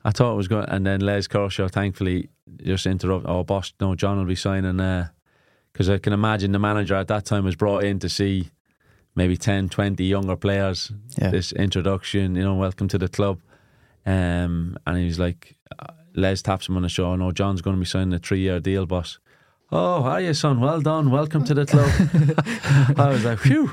[0.04, 2.30] I thought it was going, and then Les Kershaw, thankfully,
[2.62, 3.26] just interrupt.
[3.28, 4.78] Oh, boss, no, John will be signing.
[4.78, 5.13] There.
[5.72, 8.50] Because I can imagine the manager at that time was brought in to see
[9.15, 10.91] maybe 10, 20 younger players.
[11.17, 11.30] Yeah.
[11.30, 13.39] This introduction, you know, welcome to the club.
[14.06, 17.17] Um, and he was like, uh, Les taps him on the shoulder.
[17.17, 19.20] No, John's going to be signing a three year deal, boss.
[19.72, 20.60] Oh, are you, son?
[20.62, 21.12] Well done.
[21.12, 21.89] Welcome to the club.
[22.98, 23.72] I was like, phew.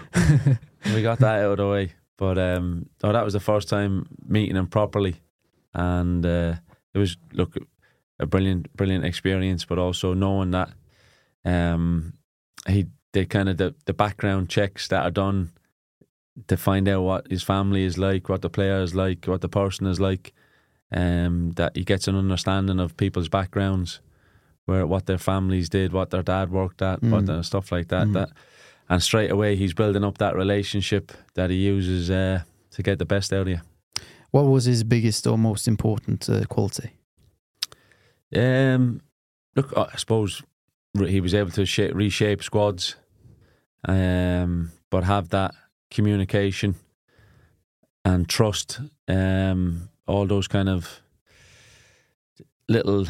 [0.94, 1.92] we got that out of the way.
[2.16, 5.16] But um, oh, that was the first time meeting him properly,
[5.72, 6.54] and uh,
[6.94, 7.56] it was look.
[8.20, 9.64] a brilliant, brilliant experience.
[9.64, 10.70] But also knowing that
[11.44, 12.14] um,
[12.68, 15.50] he the kind of the, the background checks that are done
[16.46, 19.48] to find out what his family is like, what the player is like, what the
[19.48, 20.32] person is like.
[20.92, 24.00] Um, that he gets an understanding of people's backgrounds,
[24.66, 27.26] where what their families did, what their dad worked at, what Mm.
[27.26, 28.06] the, stuff like that.
[28.06, 28.12] Mm.
[28.12, 28.30] That
[28.88, 33.06] and straight away he's building up that relationship that he uses uh, to get the
[33.06, 33.60] best out of you.
[34.30, 36.90] What was his biggest or most important uh, quality?
[38.34, 39.00] Um,
[39.54, 40.42] look, I suppose
[40.98, 42.96] he was able to sha- reshape squads,
[43.86, 45.54] um, but have that
[45.90, 46.74] communication
[48.04, 48.80] and trust.
[49.06, 51.00] Um, all those kind of
[52.68, 53.06] little,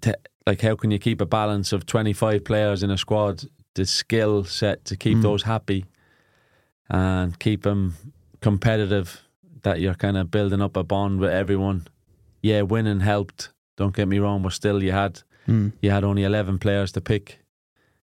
[0.00, 0.12] te-
[0.46, 3.44] like how can you keep a balance of twenty five players in a squad?
[3.74, 5.22] The skill set to keep Mm.
[5.22, 5.84] those happy
[6.88, 7.94] and keep them
[8.40, 9.20] competitive.
[9.62, 11.86] That you're kind of building up a bond with everyone.
[12.42, 13.50] Yeah, winning helped.
[13.76, 15.72] Don't get me wrong, but still, you had Mm.
[15.82, 17.38] you had only 11 players to pick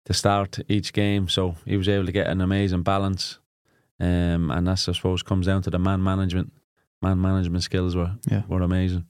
[0.06, 3.38] to start each game, so he was able to get an amazing balance.
[4.00, 6.52] Um, and that's, I suppose, comes down to the man management.
[7.02, 8.42] Man management skills were Yeah.
[8.48, 9.04] were amazing.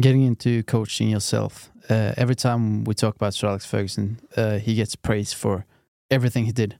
[0.00, 1.70] Getting into coaching yourself.
[1.88, 5.64] Uh, every time we talk about Sir Alex Ferguson, uh, he gets praise for
[6.10, 6.78] everything he did.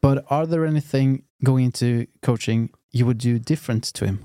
[0.00, 4.18] But are there anything going into coaching you would do different to him?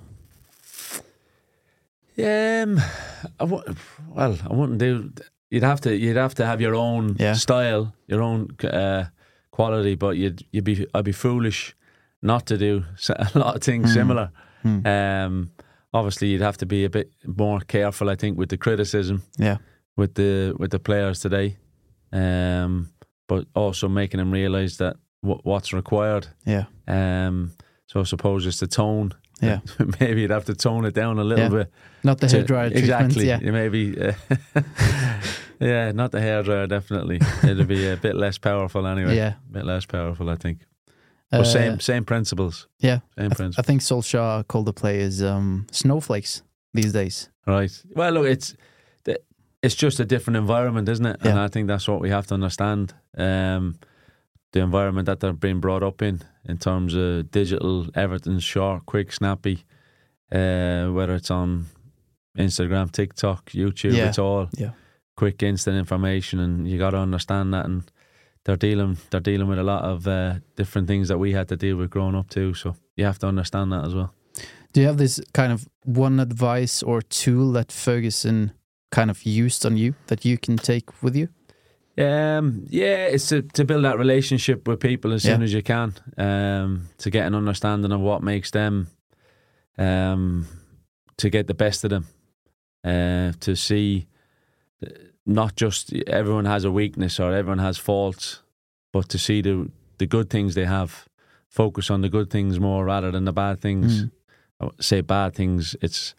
[2.17, 2.79] Um,
[3.39, 3.75] I w-
[4.09, 5.11] well, I wouldn't do.
[5.51, 5.95] You'd have to.
[5.95, 7.33] You'd have to have your own Yeah.
[7.33, 9.05] style, your own uh,
[9.51, 9.95] quality.
[9.95, 10.87] But you'd you'd be.
[10.95, 11.75] I'd be foolish
[12.23, 13.93] not to do a lot of things Mm.
[13.93, 14.31] similar.
[14.65, 14.85] Mm.
[15.25, 15.51] Um,
[15.93, 18.09] obviously, you'd have to be a bit more careful.
[18.09, 19.23] I think with the criticism.
[19.37, 19.57] Yeah.
[19.95, 21.57] with the with the players today,
[22.11, 22.89] um,
[23.27, 26.27] but also making them realise that w- what's required.
[26.45, 26.65] Yeah.
[26.87, 27.51] Um,
[27.87, 29.13] so I suppose it's the tone.
[29.41, 29.59] Yeah.
[29.99, 31.63] maybe you'd have to tone it down a little Yeah.
[31.63, 31.71] bit.
[32.03, 32.75] Not the to- hairdryer treatment.
[32.75, 33.27] exactly.
[33.27, 33.39] Yeah.
[33.39, 33.95] Maybe.
[35.59, 36.69] Uh, yeah, not the hairdryer.
[36.69, 39.15] Definitely, it'd be a bit less powerful anyway.
[39.15, 39.33] Yeah.
[39.49, 40.59] a bit less powerful, I think.
[41.31, 42.67] But Uh, same same principles.
[42.79, 42.99] Yeah.
[43.17, 46.41] Same I, th- I think Solskjaer called the players um, snowflakes
[46.73, 47.29] these days.
[47.45, 47.71] Right.
[47.95, 48.55] Well, look, it's
[49.63, 51.17] it's just a different environment, isn't it?
[51.21, 51.43] And Yeah.
[51.43, 52.93] I think that's what we have to understand.
[53.17, 53.75] Um,
[54.51, 59.11] the environment that they're being brought up in, in terms of digital, everything's short, quick,
[59.11, 59.65] snappy.
[60.31, 61.65] Uh, whether it's on
[62.37, 64.07] Instagram, TikTok, YouTube, Yeah.
[64.09, 64.71] it's all Yeah.
[65.15, 67.65] quick, instant information, and you got to understand that.
[67.65, 67.83] And
[68.47, 71.57] they're dealing, they're dealing with a lot of uh, different things that we had to
[71.57, 72.53] deal with growing up too.
[72.53, 74.13] So you have to understand that as well.
[74.71, 78.53] Do you have this kind of one advice or tool that Ferguson
[78.89, 81.27] kind of used on you that you can take with you?
[81.97, 85.93] Um, yeah, it's to, to build that relationship with people as soon as you can,
[86.17, 88.87] um, to get an understanding of what makes them,
[89.77, 90.47] um,
[91.17, 92.07] to get the best of them,
[92.85, 94.07] uh, to see
[95.27, 98.41] not just everyone has a weakness or everyone has faults,
[98.93, 101.07] but to see the the good things they have,
[101.49, 104.03] focus on the good things more rather than the bad things.
[104.03, 104.11] Mm.
[104.61, 105.75] I say bad things.
[105.81, 106.15] It's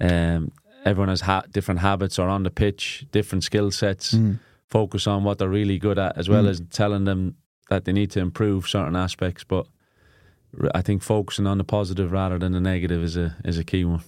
[0.00, 0.50] um,
[0.84, 4.38] everyone has ha- different habits or on the pitch, different skill sets Mm.
[4.68, 6.50] focus on what they're really good at, as well Mm.
[6.50, 7.36] as telling them
[7.68, 9.44] that they need to improve certain aspects.
[9.44, 9.66] But
[10.74, 13.84] I think focusing on the positive rather than the negative is a is a key
[13.84, 14.02] one.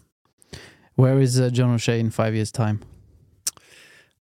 [0.96, 2.78] Where is uh, John O'Shea in five years' time?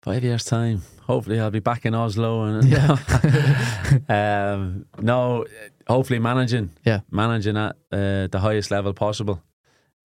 [0.03, 2.73] Five years time, hopefully I'll be back in Oslo and
[4.09, 5.45] um, no,
[5.87, 6.99] hopefully managing, Yeah.
[7.09, 9.41] managing at uh, the highest level possible,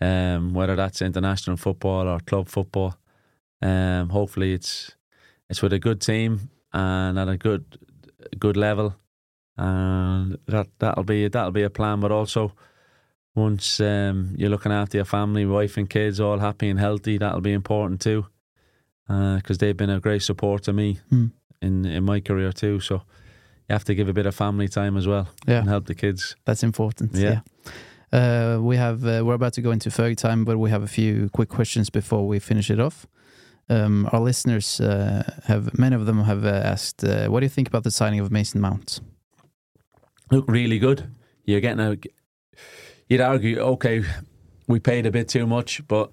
[0.01, 2.95] um, whether that's international football or club football.
[3.61, 4.93] Um, hopefully it's
[5.51, 7.65] it's with a good team and at a good
[8.39, 8.95] good level,
[9.57, 11.99] and that that'll be that'll be a plan.
[11.99, 12.53] But also,
[13.35, 17.41] once um, you're looking after your family, wife and kids, all happy and healthy, that'll
[17.41, 18.27] be important too,
[19.09, 21.31] because they've been a great support to me Mm.
[21.63, 22.81] in in my career too.
[22.81, 22.95] So
[23.69, 25.59] you have to give a bit of family time as well Yeah.
[25.61, 26.37] and help the kids.
[26.45, 27.15] That's important.
[27.15, 27.31] Yeah.
[27.31, 27.41] Yeah.
[28.11, 30.87] Uh, we have uh, we're about to go into Ferg time, but we have a
[30.89, 33.07] few quick questions before we finish it off.
[33.71, 37.51] Um, our listeners uh, have many of them have uh, asked, uh, "What do you
[37.55, 39.01] think about the signing of Mason Mount?"
[40.31, 41.03] Look really good.
[41.45, 41.97] You're getting a.
[43.09, 44.05] You'd argue, okay,
[44.67, 46.11] we paid a bit too much, but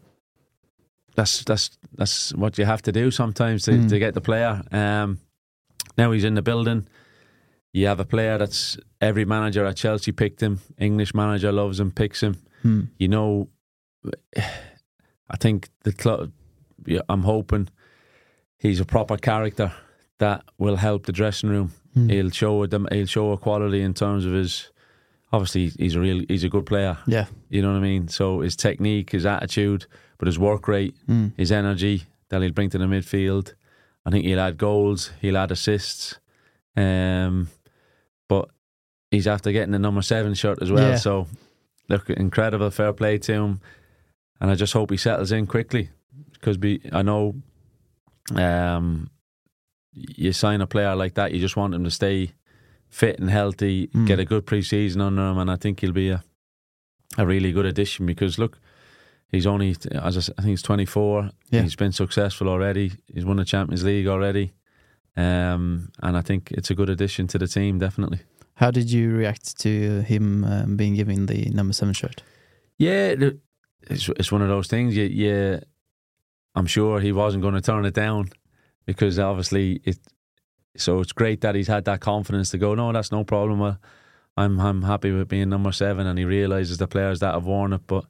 [1.16, 3.90] that's that's that's what you have to do sometimes to, Mm.
[3.90, 4.62] to get the player.
[4.72, 5.20] Um,
[5.98, 6.88] now he's in the building.
[7.74, 10.60] You have a player that's every manager at Chelsea picked him.
[10.78, 12.36] English manager loves him, picks him.
[12.62, 12.82] Hmm.
[12.98, 13.50] You know,
[15.30, 16.32] I think the club.
[17.10, 17.70] I'm hoping
[18.58, 19.72] he's a proper character
[20.20, 22.10] that will help the dressing room Hmm.
[22.10, 24.70] he'll show them he'll show a quality in terms of his
[25.36, 26.98] obviously he's a real he's a good player.
[27.08, 27.26] Yeah.
[27.50, 28.08] You know what I mean?
[28.08, 29.86] So his technique, his attitude,
[30.18, 31.34] but his work rate, Mm.
[31.38, 33.54] his energy that he'll bring to the midfield.
[34.06, 36.20] I think he'll add goals, he'll add assists.
[36.78, 37.50] Um,
[38.28, 38.50] but
[39.12, 40.90] he's after getting the number seven shirt as well.
[40.92, 40.96] Yeah.
[40.98, 41.28] So
[41.90, 43.62] look, incredible, fair play to him,
[44.42, 45.90] and I just hope he settles in quickly
[46.34, 47.36] because be I know,
[48.36, 49.10] um,
[49.94, 52.32] you sign a player like that, you just want him to stay
[53.02, 54.08] fit and healthy, Mm.
[54.08, 56.24] get a good pre-season under him, and I think he'll be a
[57.18, 58.58] a really good addition because look,
[59.32, 61.30] he's only as I, I think he's 24.
[61.52, 61.62] Yeah.
[61.64, 62.92] He's been successful already.
[63.14, 64.54] He's won the Champions League already,
[65.18, 67.80] um, and I think it's a good addition to the team.
[67.80, 68.20] Definitely.
[68.56, 72.24] How did you react to him um, being given the number seven shirt?
[72.78, 73.16] Yeah,
[73.90, 74.96] it's it's one of those things.
[74.96, 75.60] You
[76.56, 78.30] I'm sure he wasn't going to turn it down
[78.86, 79.98] because obviously it.
[80.78, 82.76] So it's great that he's had that confidence to go.
[82.76, 83.60] No, that's no problem.
[83.60, 83.78] Well,
[84.38, 87.74] I'm I'm happy with being number seven, and he realizes the players that have worn
[87.74, 88.06] it, but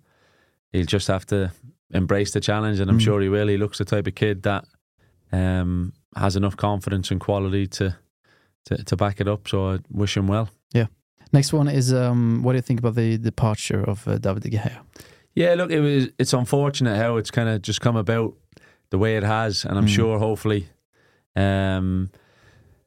[0.72, 1.52] he'll just have to
[1.92, 3.04] embrace the challenge, and I'm Mm.
[3.04, 3.48] sure he will.
[3.48, 4.66] He looks the type of kid that
[5.32, 7.96] um, has enough confidence and quality to,
[8.66, 9.48] to to back it up.
[9.48, 10.50] So I wish him well.
[10.74, 10.88] Yeah.
[11.34, 14.50] Next one is um, what do you think about the departure of uh, David De
[14.50, 14.78] Gea?
[15.36, 16.08] Yeah, look, it was.
[16.18, 18.34] It's unfortunate how it's kind of just come about
[18.90, 19.96] the way it has, and I'm Mm.
[19.96, 20.68] sure, hopefully,
[21.36, 22.10] um,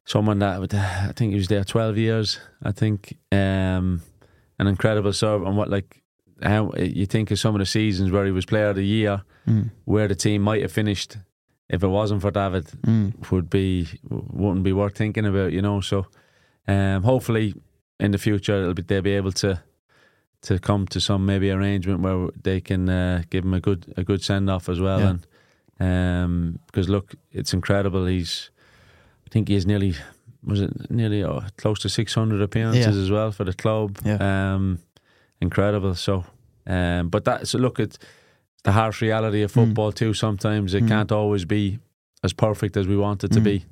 [0.09, 2.41] someone that would, I think he was there 12 years.
[2.63, 4.01] I think um,
[4.59, 6.03] an incredible serve, and what like
[6.43, 9.23] how you think of some of the seasons where he was Player of the Year,
[9.47, 9.71] Mm.
[9.87, 11.17] where the team might have finished
[11.71, 13.31] if it wasn't for David Mm.
[13.33, 15.81] would be wouldn't be worth thinking about, you know.
[15.81, 16.07] So,
[16.67, 17.55] um, hopefully,
[17.99, 19.61] in the future, it'll be, they'll be able to
[20.43, 24.05] to come to some maybe arrangement where they can uh, give him a good a
[24.05, 25.01] good send off as well.
[25.01, 25.15] Yeah.
[25.81, 28.07] And um, because look, it's incredible.
[28.07, 28.51] He's
[29.29, 29.95] I think he's nearly
[30.43, 33.03] was it nearly oh, close to six hundred appearances Yeah.
[33.03, 33.99] as well for the club.
[34.05, 34.55] Yeah.
[34.55, 34.79] Um,
[35.41, 35.95] incredible.
[35.97, 36.25] So,
[36.67, 37.99] um, but that's so look, at
[38.65, 39.55] the harsh reality of Mm.
[39.55, 40.15] football too.
[40.15, 40.89] Sometimes it Mm.
[40.89, 41.79] can't always be
[42.25, 43.45] as perfect as we want it to Mm.
[43.45, 43.65] be.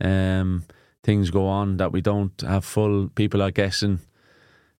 [0.00, 0.62] Um,
[1.04, 3.08] things go on that we don't have full.
[3.14, 3.98] People are guessing,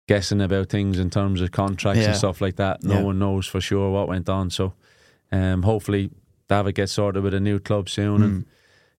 [0.09, 2.09] guessing about things in terms of contracts Yeah.
[2.09, 2.83] and stuff like that.
[2.83, 4.49] No one knows for sure what went on.
[4.51, 4.73] So,
[5.31, 6.11] um, hopefully,
[6.49, 8.47] David gets sorted with a new club soon and Mm.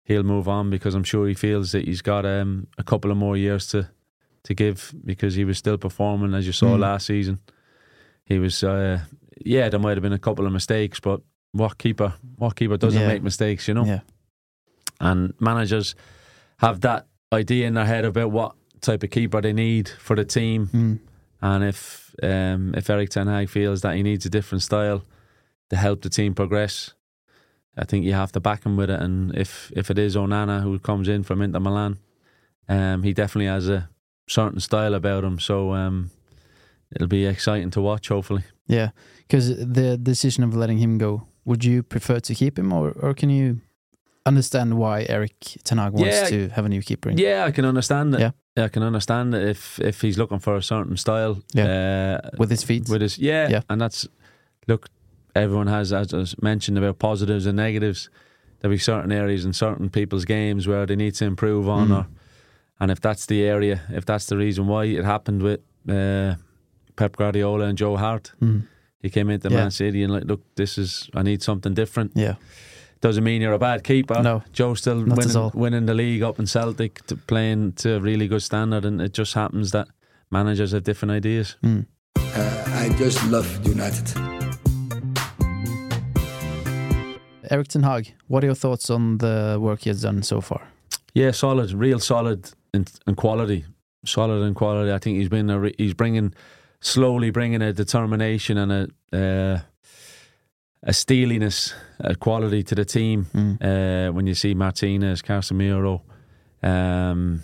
[0.06, 3.18] He'll move on because I'm sure he feels that he's got um, a couple of
[3.18, 3.89] more years to
[4.43, 6.80] to give because he was still performing as you saw Mm.
[6.80, 7.39] last season.
[8.26, 8.99] He was, uh,
[9.45, 11.22] yeah, there might have been a couple of mistakes, but
[11.54, 13.08] what keeper, what keeper doesn't Yeah.
[13.08, 13.86] make mistakes, you know?
[13.86, 13.99] Yeah.
[14.99, 15.95] And managers
[16.58, 20.26] have that idea in their head about what type of keeper they need for the
[20.26, 20.99] team, Mm.
[21.41, 25.04] and if um, if Erik Ten Hag feels that he needs a different style
[25.70, 26.93] to help the team progress,
[27.78, 28.99] I think you have to back him with it.
[29.01, 31.97] And if if it is Onana who comes in from Inter Milan,
[32.69, 33.89] um, he definitely has a
[34.28, 35.39] certain style about him.
[35.39, 36.09] So um,
[36.95, 38.09] it'll be exciting to watch.
[38.09, 38.89] Hopefully, Yeah,
[39.28, 43.13] because the decision of letting him go, would you prefer to keep him, or, or
[43.13, 43.59] can you
[44.26, 46.30] understand why Erik Ten Hag wants Yeah.
[46.30, 47.17] to have a new keeper in?
[47.17, 48.19] yeah, I can understand it.
[48.21, 48.32] Yeah.
[48.65, 51.41] I can understand it if if he's looking for a certain style.
[51.57, 52.88] uh, With his feet?
[52.89, 53.61] with his yeah, Yeah.
[53.69, 54.07] and that's
[54.67, 54.88] look.
[55.36, 58.09] Everyone has, as I was mentioned, about positives and negatives.
[58.59, 61.97] There'll be certain areas in certain people's games where they need to improve on, Mm.
[61.97, 62.07] or
[62.79, 65.59] and if that's the area, if that's the reason why it happened with
[65.89, 66.36] uh,
[66.95, 68.63] Pep Guardiola and Joe Hart, Mm.
[69.01, 69.57] he came into Yeah.
[69.57, 72.11] Man City and like, look, this is I need something different.
[72.15, 72.36] Yeah.
[73.01, 74.21] Doesn't mean you're a bad keeper.
[74.23, 75.51] No, Joe still not winning, all.
[75.53, 79.13] winning the league up in Celtic, to playing to a really good standard, and it
[79.13, 79.88] just happens that
[80.31, 81.57] managers have different ideas.
[81.63, 81.86] Mm.
[82.17, 84.07] Uh, I just love United.
[87.54, 90.70] Erik Ten Hag, what are your thoughts on the work he has done so far?
[91.14, 93.66] Yeah, solid, real solid in, in quality,
[94.04, 94.91] solid in quality.
[94.91, 96.34] I think he's been a re- he's bringing
[96.82, 99.60] slowly bringing a determination and a uh,
[100.82, 103.28] a steeliness, a quality to the team.
[103.36, 103.62] Mm.
[103.62, 106.01] Uh, when you see Martinez, Casemiro,
[106.64, 107.43] um,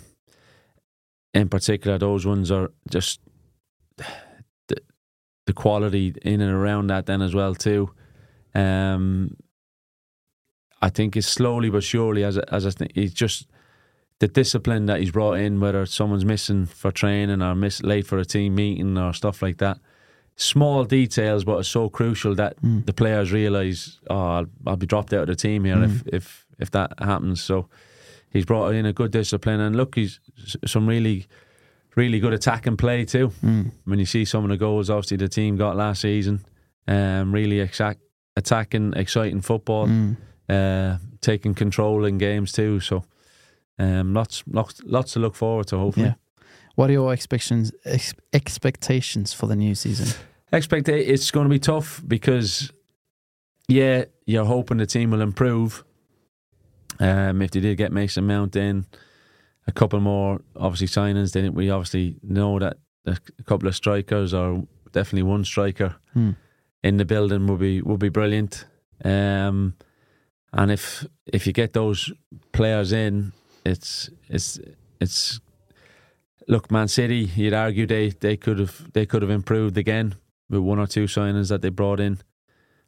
[1.32, 3.20] in particular, those ones are just
[4.66, 4.76] the
[5.46, 7.92] the quality in and around that then as well too.
[8.56, 9.36] Um,
[10.82, 13.46] I think it's slowly but surely as as I think it's just
[14.18, 18.18] the discipline that he's brought in, whether someone's missing for training or miss late for
[18.18, 19.78] a team meeting or stuff like that.
[20.36, 22.84] Small details, but it's so crucial that Mm.
[22.86, 26.46] the players realise, oh, I'll, I'll be dropped out of the team here if, if
[26.58, 27.42] if that happens.
[27.42, 27.68] So
[28.30, 30.20] he's brought in a good discipline, and look, he's
[30.66, 31.26] some really,
[31.96, 33.32] really good attacking play too.
[33.42, 33.70] Mm.
[33.84, 36.40] When you see some of the goals, obviously the team got last season,
[36.88, 38.00] um, really exact,
[38.36, 40.16] attacking, exciting football, Mm.
[40.50, 42.80] Uh, taking control in games too.
[42.80, 43.04] So
[43.78, 45.78] um, lots, lots, lots to look forward to.
[45.78, 46.14] Hopefully, Yeah.
[46.74, 50.08] What are your expectations ex- expectations for the new season?
[50.52, 52.72] Expect it's going to be tough because,
[53.68, 55.84] yeah, you're hoping the team will improve.
[56.98, 58.86] Um, if they did get Mason Mount in,
[59.66, 62.76] a couple more obviously signings, then we obviously know that
[63.06, 66.30] a couple of strikers or definitely one striker Hmm.
[66.82, 68.66] in the building would be would be brilliant.
[69.04, 69.74] Um,
[70.52, 72.12] and if if you get those
[72.52, 73.32] players in,
[73.64, 74.58] it's it's
[75.00, 75.40] it's
[76.48, 77.30] look, Man City.
[77.36, 80.14] You'd argue they they could have they could have improved again
[80.48, 82.18] with one or two signings that they brought in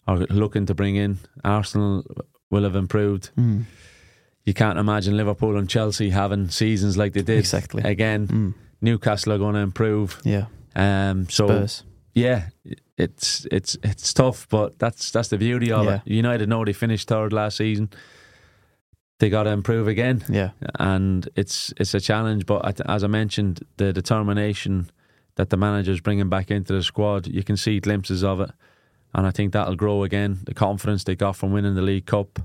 [0.06, 1.18] or looking to bring in.
[1.44, 2.04] Arsenal
[2.50, 3.30] will have improved.
[3.36, 3.64] Mm.
[4.44, 7.82] You can't imagine Liverpool and Chelsea having seasons like they did Exactly.
[7.84, 8.26] again.
[8.26, 8.54] Mm.
[8.80, 10.20] Newcastle are going to improve.
[10.24, 10.46] Yeah.
[10.74, 11.84] Um, so Spurs.
[12.14, 12.48] Yeah,
[12.96, 15.96] it's it's it's tough, but that's that's the beauty of Yeah.
[15.96, 16.02] it.
[16.06, 17.88] United know they finished third last season.
[19.18, 20.50] They got to improve again, Yeah.
[20.78, 22.44] and it's it's a challenge.
[22.46, 24.90] But as I mentioned, the determination
[25.36, 28.50] that the manager's bringing back into the squad, you can see glimpses of it,
[29.14, 30.40] and I think that'll grow again.
[30.44, 32.40] The confidence they got from winning the League Cup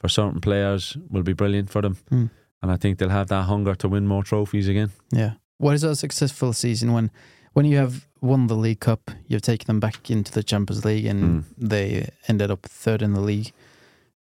[0.00, 2.30] for certain players will be brilliant for them, Mm.
[2.62, 4.90] and I think they'll have that hunger to win more trophies again.
[5.12, 5.34] Yeah.
[5.58, 7.10] What is a successful season when
[7.54, 11.06] when you have won the League Cup, you've taken them back into the Champions League
[11.06, 11.44] and Mm.
[11.70, 13.52] they ended up third in the league.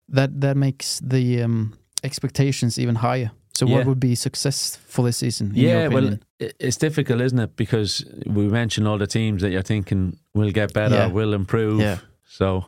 [0.09, 3.31] That that makes the um, expectations even higher.
[3.53, 3.75] So Yeah.
[3.77, 5.51] what would be success for this season?
[5.55, 7.55] In yeah, well, it's difficult, isn't it?
[7.55, 11.07] Because we mentioned all the teams that you're thinking will get better, Yeah.
[11.13, 11.79] will improve.
[11.79, 11.97] Yeah.
[12.25, 12.65] So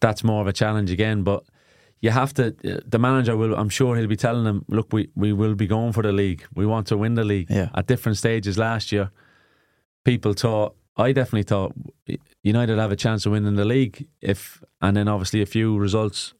[0.00, 1.22] that's more of a challenge again.
[1.24, 1.42] But
[2.00, 2.54] you have to.
[2.90, 3.54] The manager will.
[3.56, 6.44] I'm sure he'll be telling them, "Look, we we will be going for the league.
[6.54, 7.68] We want to win the league." Yeah.
[7.74, 9.10] At different stages last year,
[10.06, 10.74] people thought.
[10.96, 11.74] I definitely thought
[12.42, 16.32] United have a chance of winning the league if, and then obviously a few results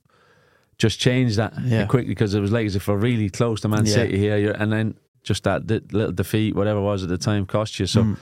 [0.78, 1.84] just changed that Yeah.
[1.86, 3.92] quickly because it was like as if we're really close to Man Yeah.
[3.92, 7.18] City here, you're, and then just that di- little defeat, whatever it was at the
[7.18, 7.86] time, cost you.
[7.86, 8.16] So Mm.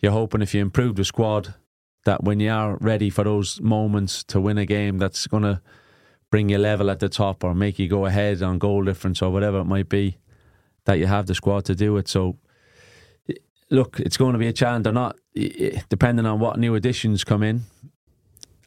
[0.00, 1.54] you're hoping if you improve the squad,
[2.04, 5.60] that when you are ready for those moments to win a game, that's going to
[6.30, 9.30] bring you level at the top or make you go ahead on goal difference or
[9.32, 10.16] whatever it might be,
[10.84, 12.06] that you have the squad to do it.
[12.08, 12.36] So
[13.70, 14.84] look, it's going to be a challenge.
[14.84, 15.16] They're not
[15.88, 17.62] depending on what new additions come in.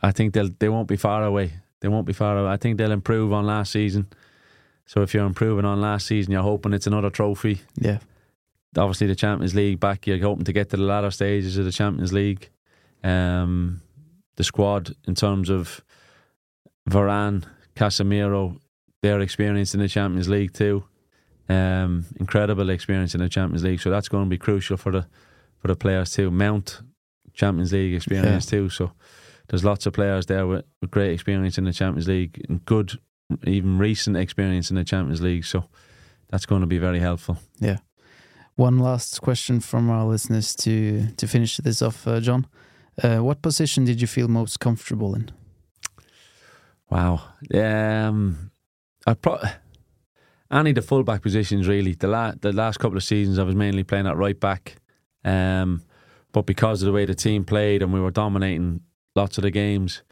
[0.02, 1.54] I think they'll they won't be far away.
[1.80, 2.50] They won't be far away.
[2.50, 4.08] I think they'll improve on last season.
[4.86, 7.62] So if you're improving on last season, you're hoping it's another trophy.
[7.78, 8.00] yeah.
[8.76, 10.08] Obviously, the Champions League back.
[10.08, 12.50] You're hoping to get to the latter stages of the Champions League.
[13.04, 13.82] Um,
[14.36, 15.82] the squad in terms of
[16.90, 17.44] Varane,
[17.76, 18.60] Casemiro,
[19.04, 20.86] their experience in the Champions League too.
[21.50, 23.82] Um, incredible experience in the Champions League.
[23.82, 25.06] So that's going to be crucial for the
[25.58, 26.32] for the players too.
[26.32, 26.82] Mount
[27.34, 28.70] Champions League experience too.
[28.70, 28.92] So
[29.50, 33.00] there's lots of players there with, with great experience in the Champions League and good,
[33.46, 35.46] even recent experience in the Champions League.
[35.46, 35.66] So
[36.30, 37.38] that's going to be very helpful.
[37.60, 37.78] Yeah.
[38.56, 42.46] One last question from our listeners to to finish this off, uh, John.
[43.04, 45.32] Uh, what position did you feel most comfortable in?
[46.90, 47.22] Wow.
[47.54, 48.52] Um,
[49.08, 49.42] I pro-
[50.54, 51.94] any of the fullback positions really.
[51.94, 54.78] The la- the last couple of seasons I was mainly playing at right back,
[55.24, 55.82] um,
[56.32, 58.82] but because of the way the team played and we were dominating
[59.16, 60.04] lots of the games,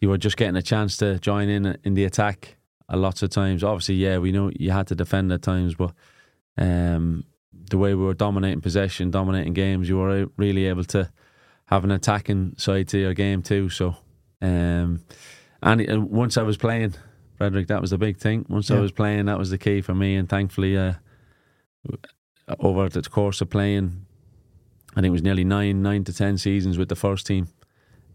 [0.00, 2.56] you were just getting a chance to join in in the attack.
[2.88, 5.92] A lots of times, obviously, yeah, we know you had to defend at times, but
[6.58, 7.24] um,
[7.70, 11.10] the way we were dominating possession, dominating games, you were really able to
[11.66, 13.70] have an attacking side to your game too.
[13.70, 13.96] So.
[14.42, 15.00] Um,
[15.64, 16.94] and once I was playing,
[17.38, 18.46] Fredrik, that was the big thing.
[18.48, 20.14] Once I was playing, that was the key for me.
[20.16, 20.94] And thankfully, uh,
[22.60, 24.06] over the course of playing,
[24.92, 27.48] I think it was nearly nine, nine to ten seasons with the first team.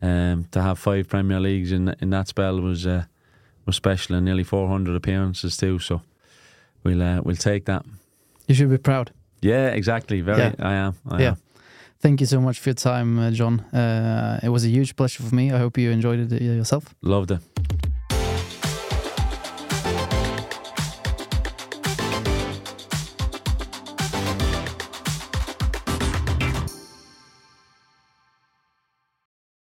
[0.01, 3.03] Um, to have five Premier Leagues in in that spell was uh,
[3.65, 5.79] was special, and nearly four hundred appearances too.
[5.79, 6.01] So
[6.83, 7.85] we'll uh, we'll take that.
[8.47, 9.11] You should be proud.
[9.41, 10.21] Yeah, exactly.
[10.21, 10.55] Very, Yeah.
[10.59, 10.93] I am.
[11.09, 11.29] I Yeah.
[11.31, 11.37] am.
[12.01, 13.59] Thank you so much for your time, uh, John.
[13.73, 15.51] Uh, it was a huge pleasure for me.
[15.51, 16.95] I hope you enjoyed it uh, yourself.
[17.01, 17.41] Loved it.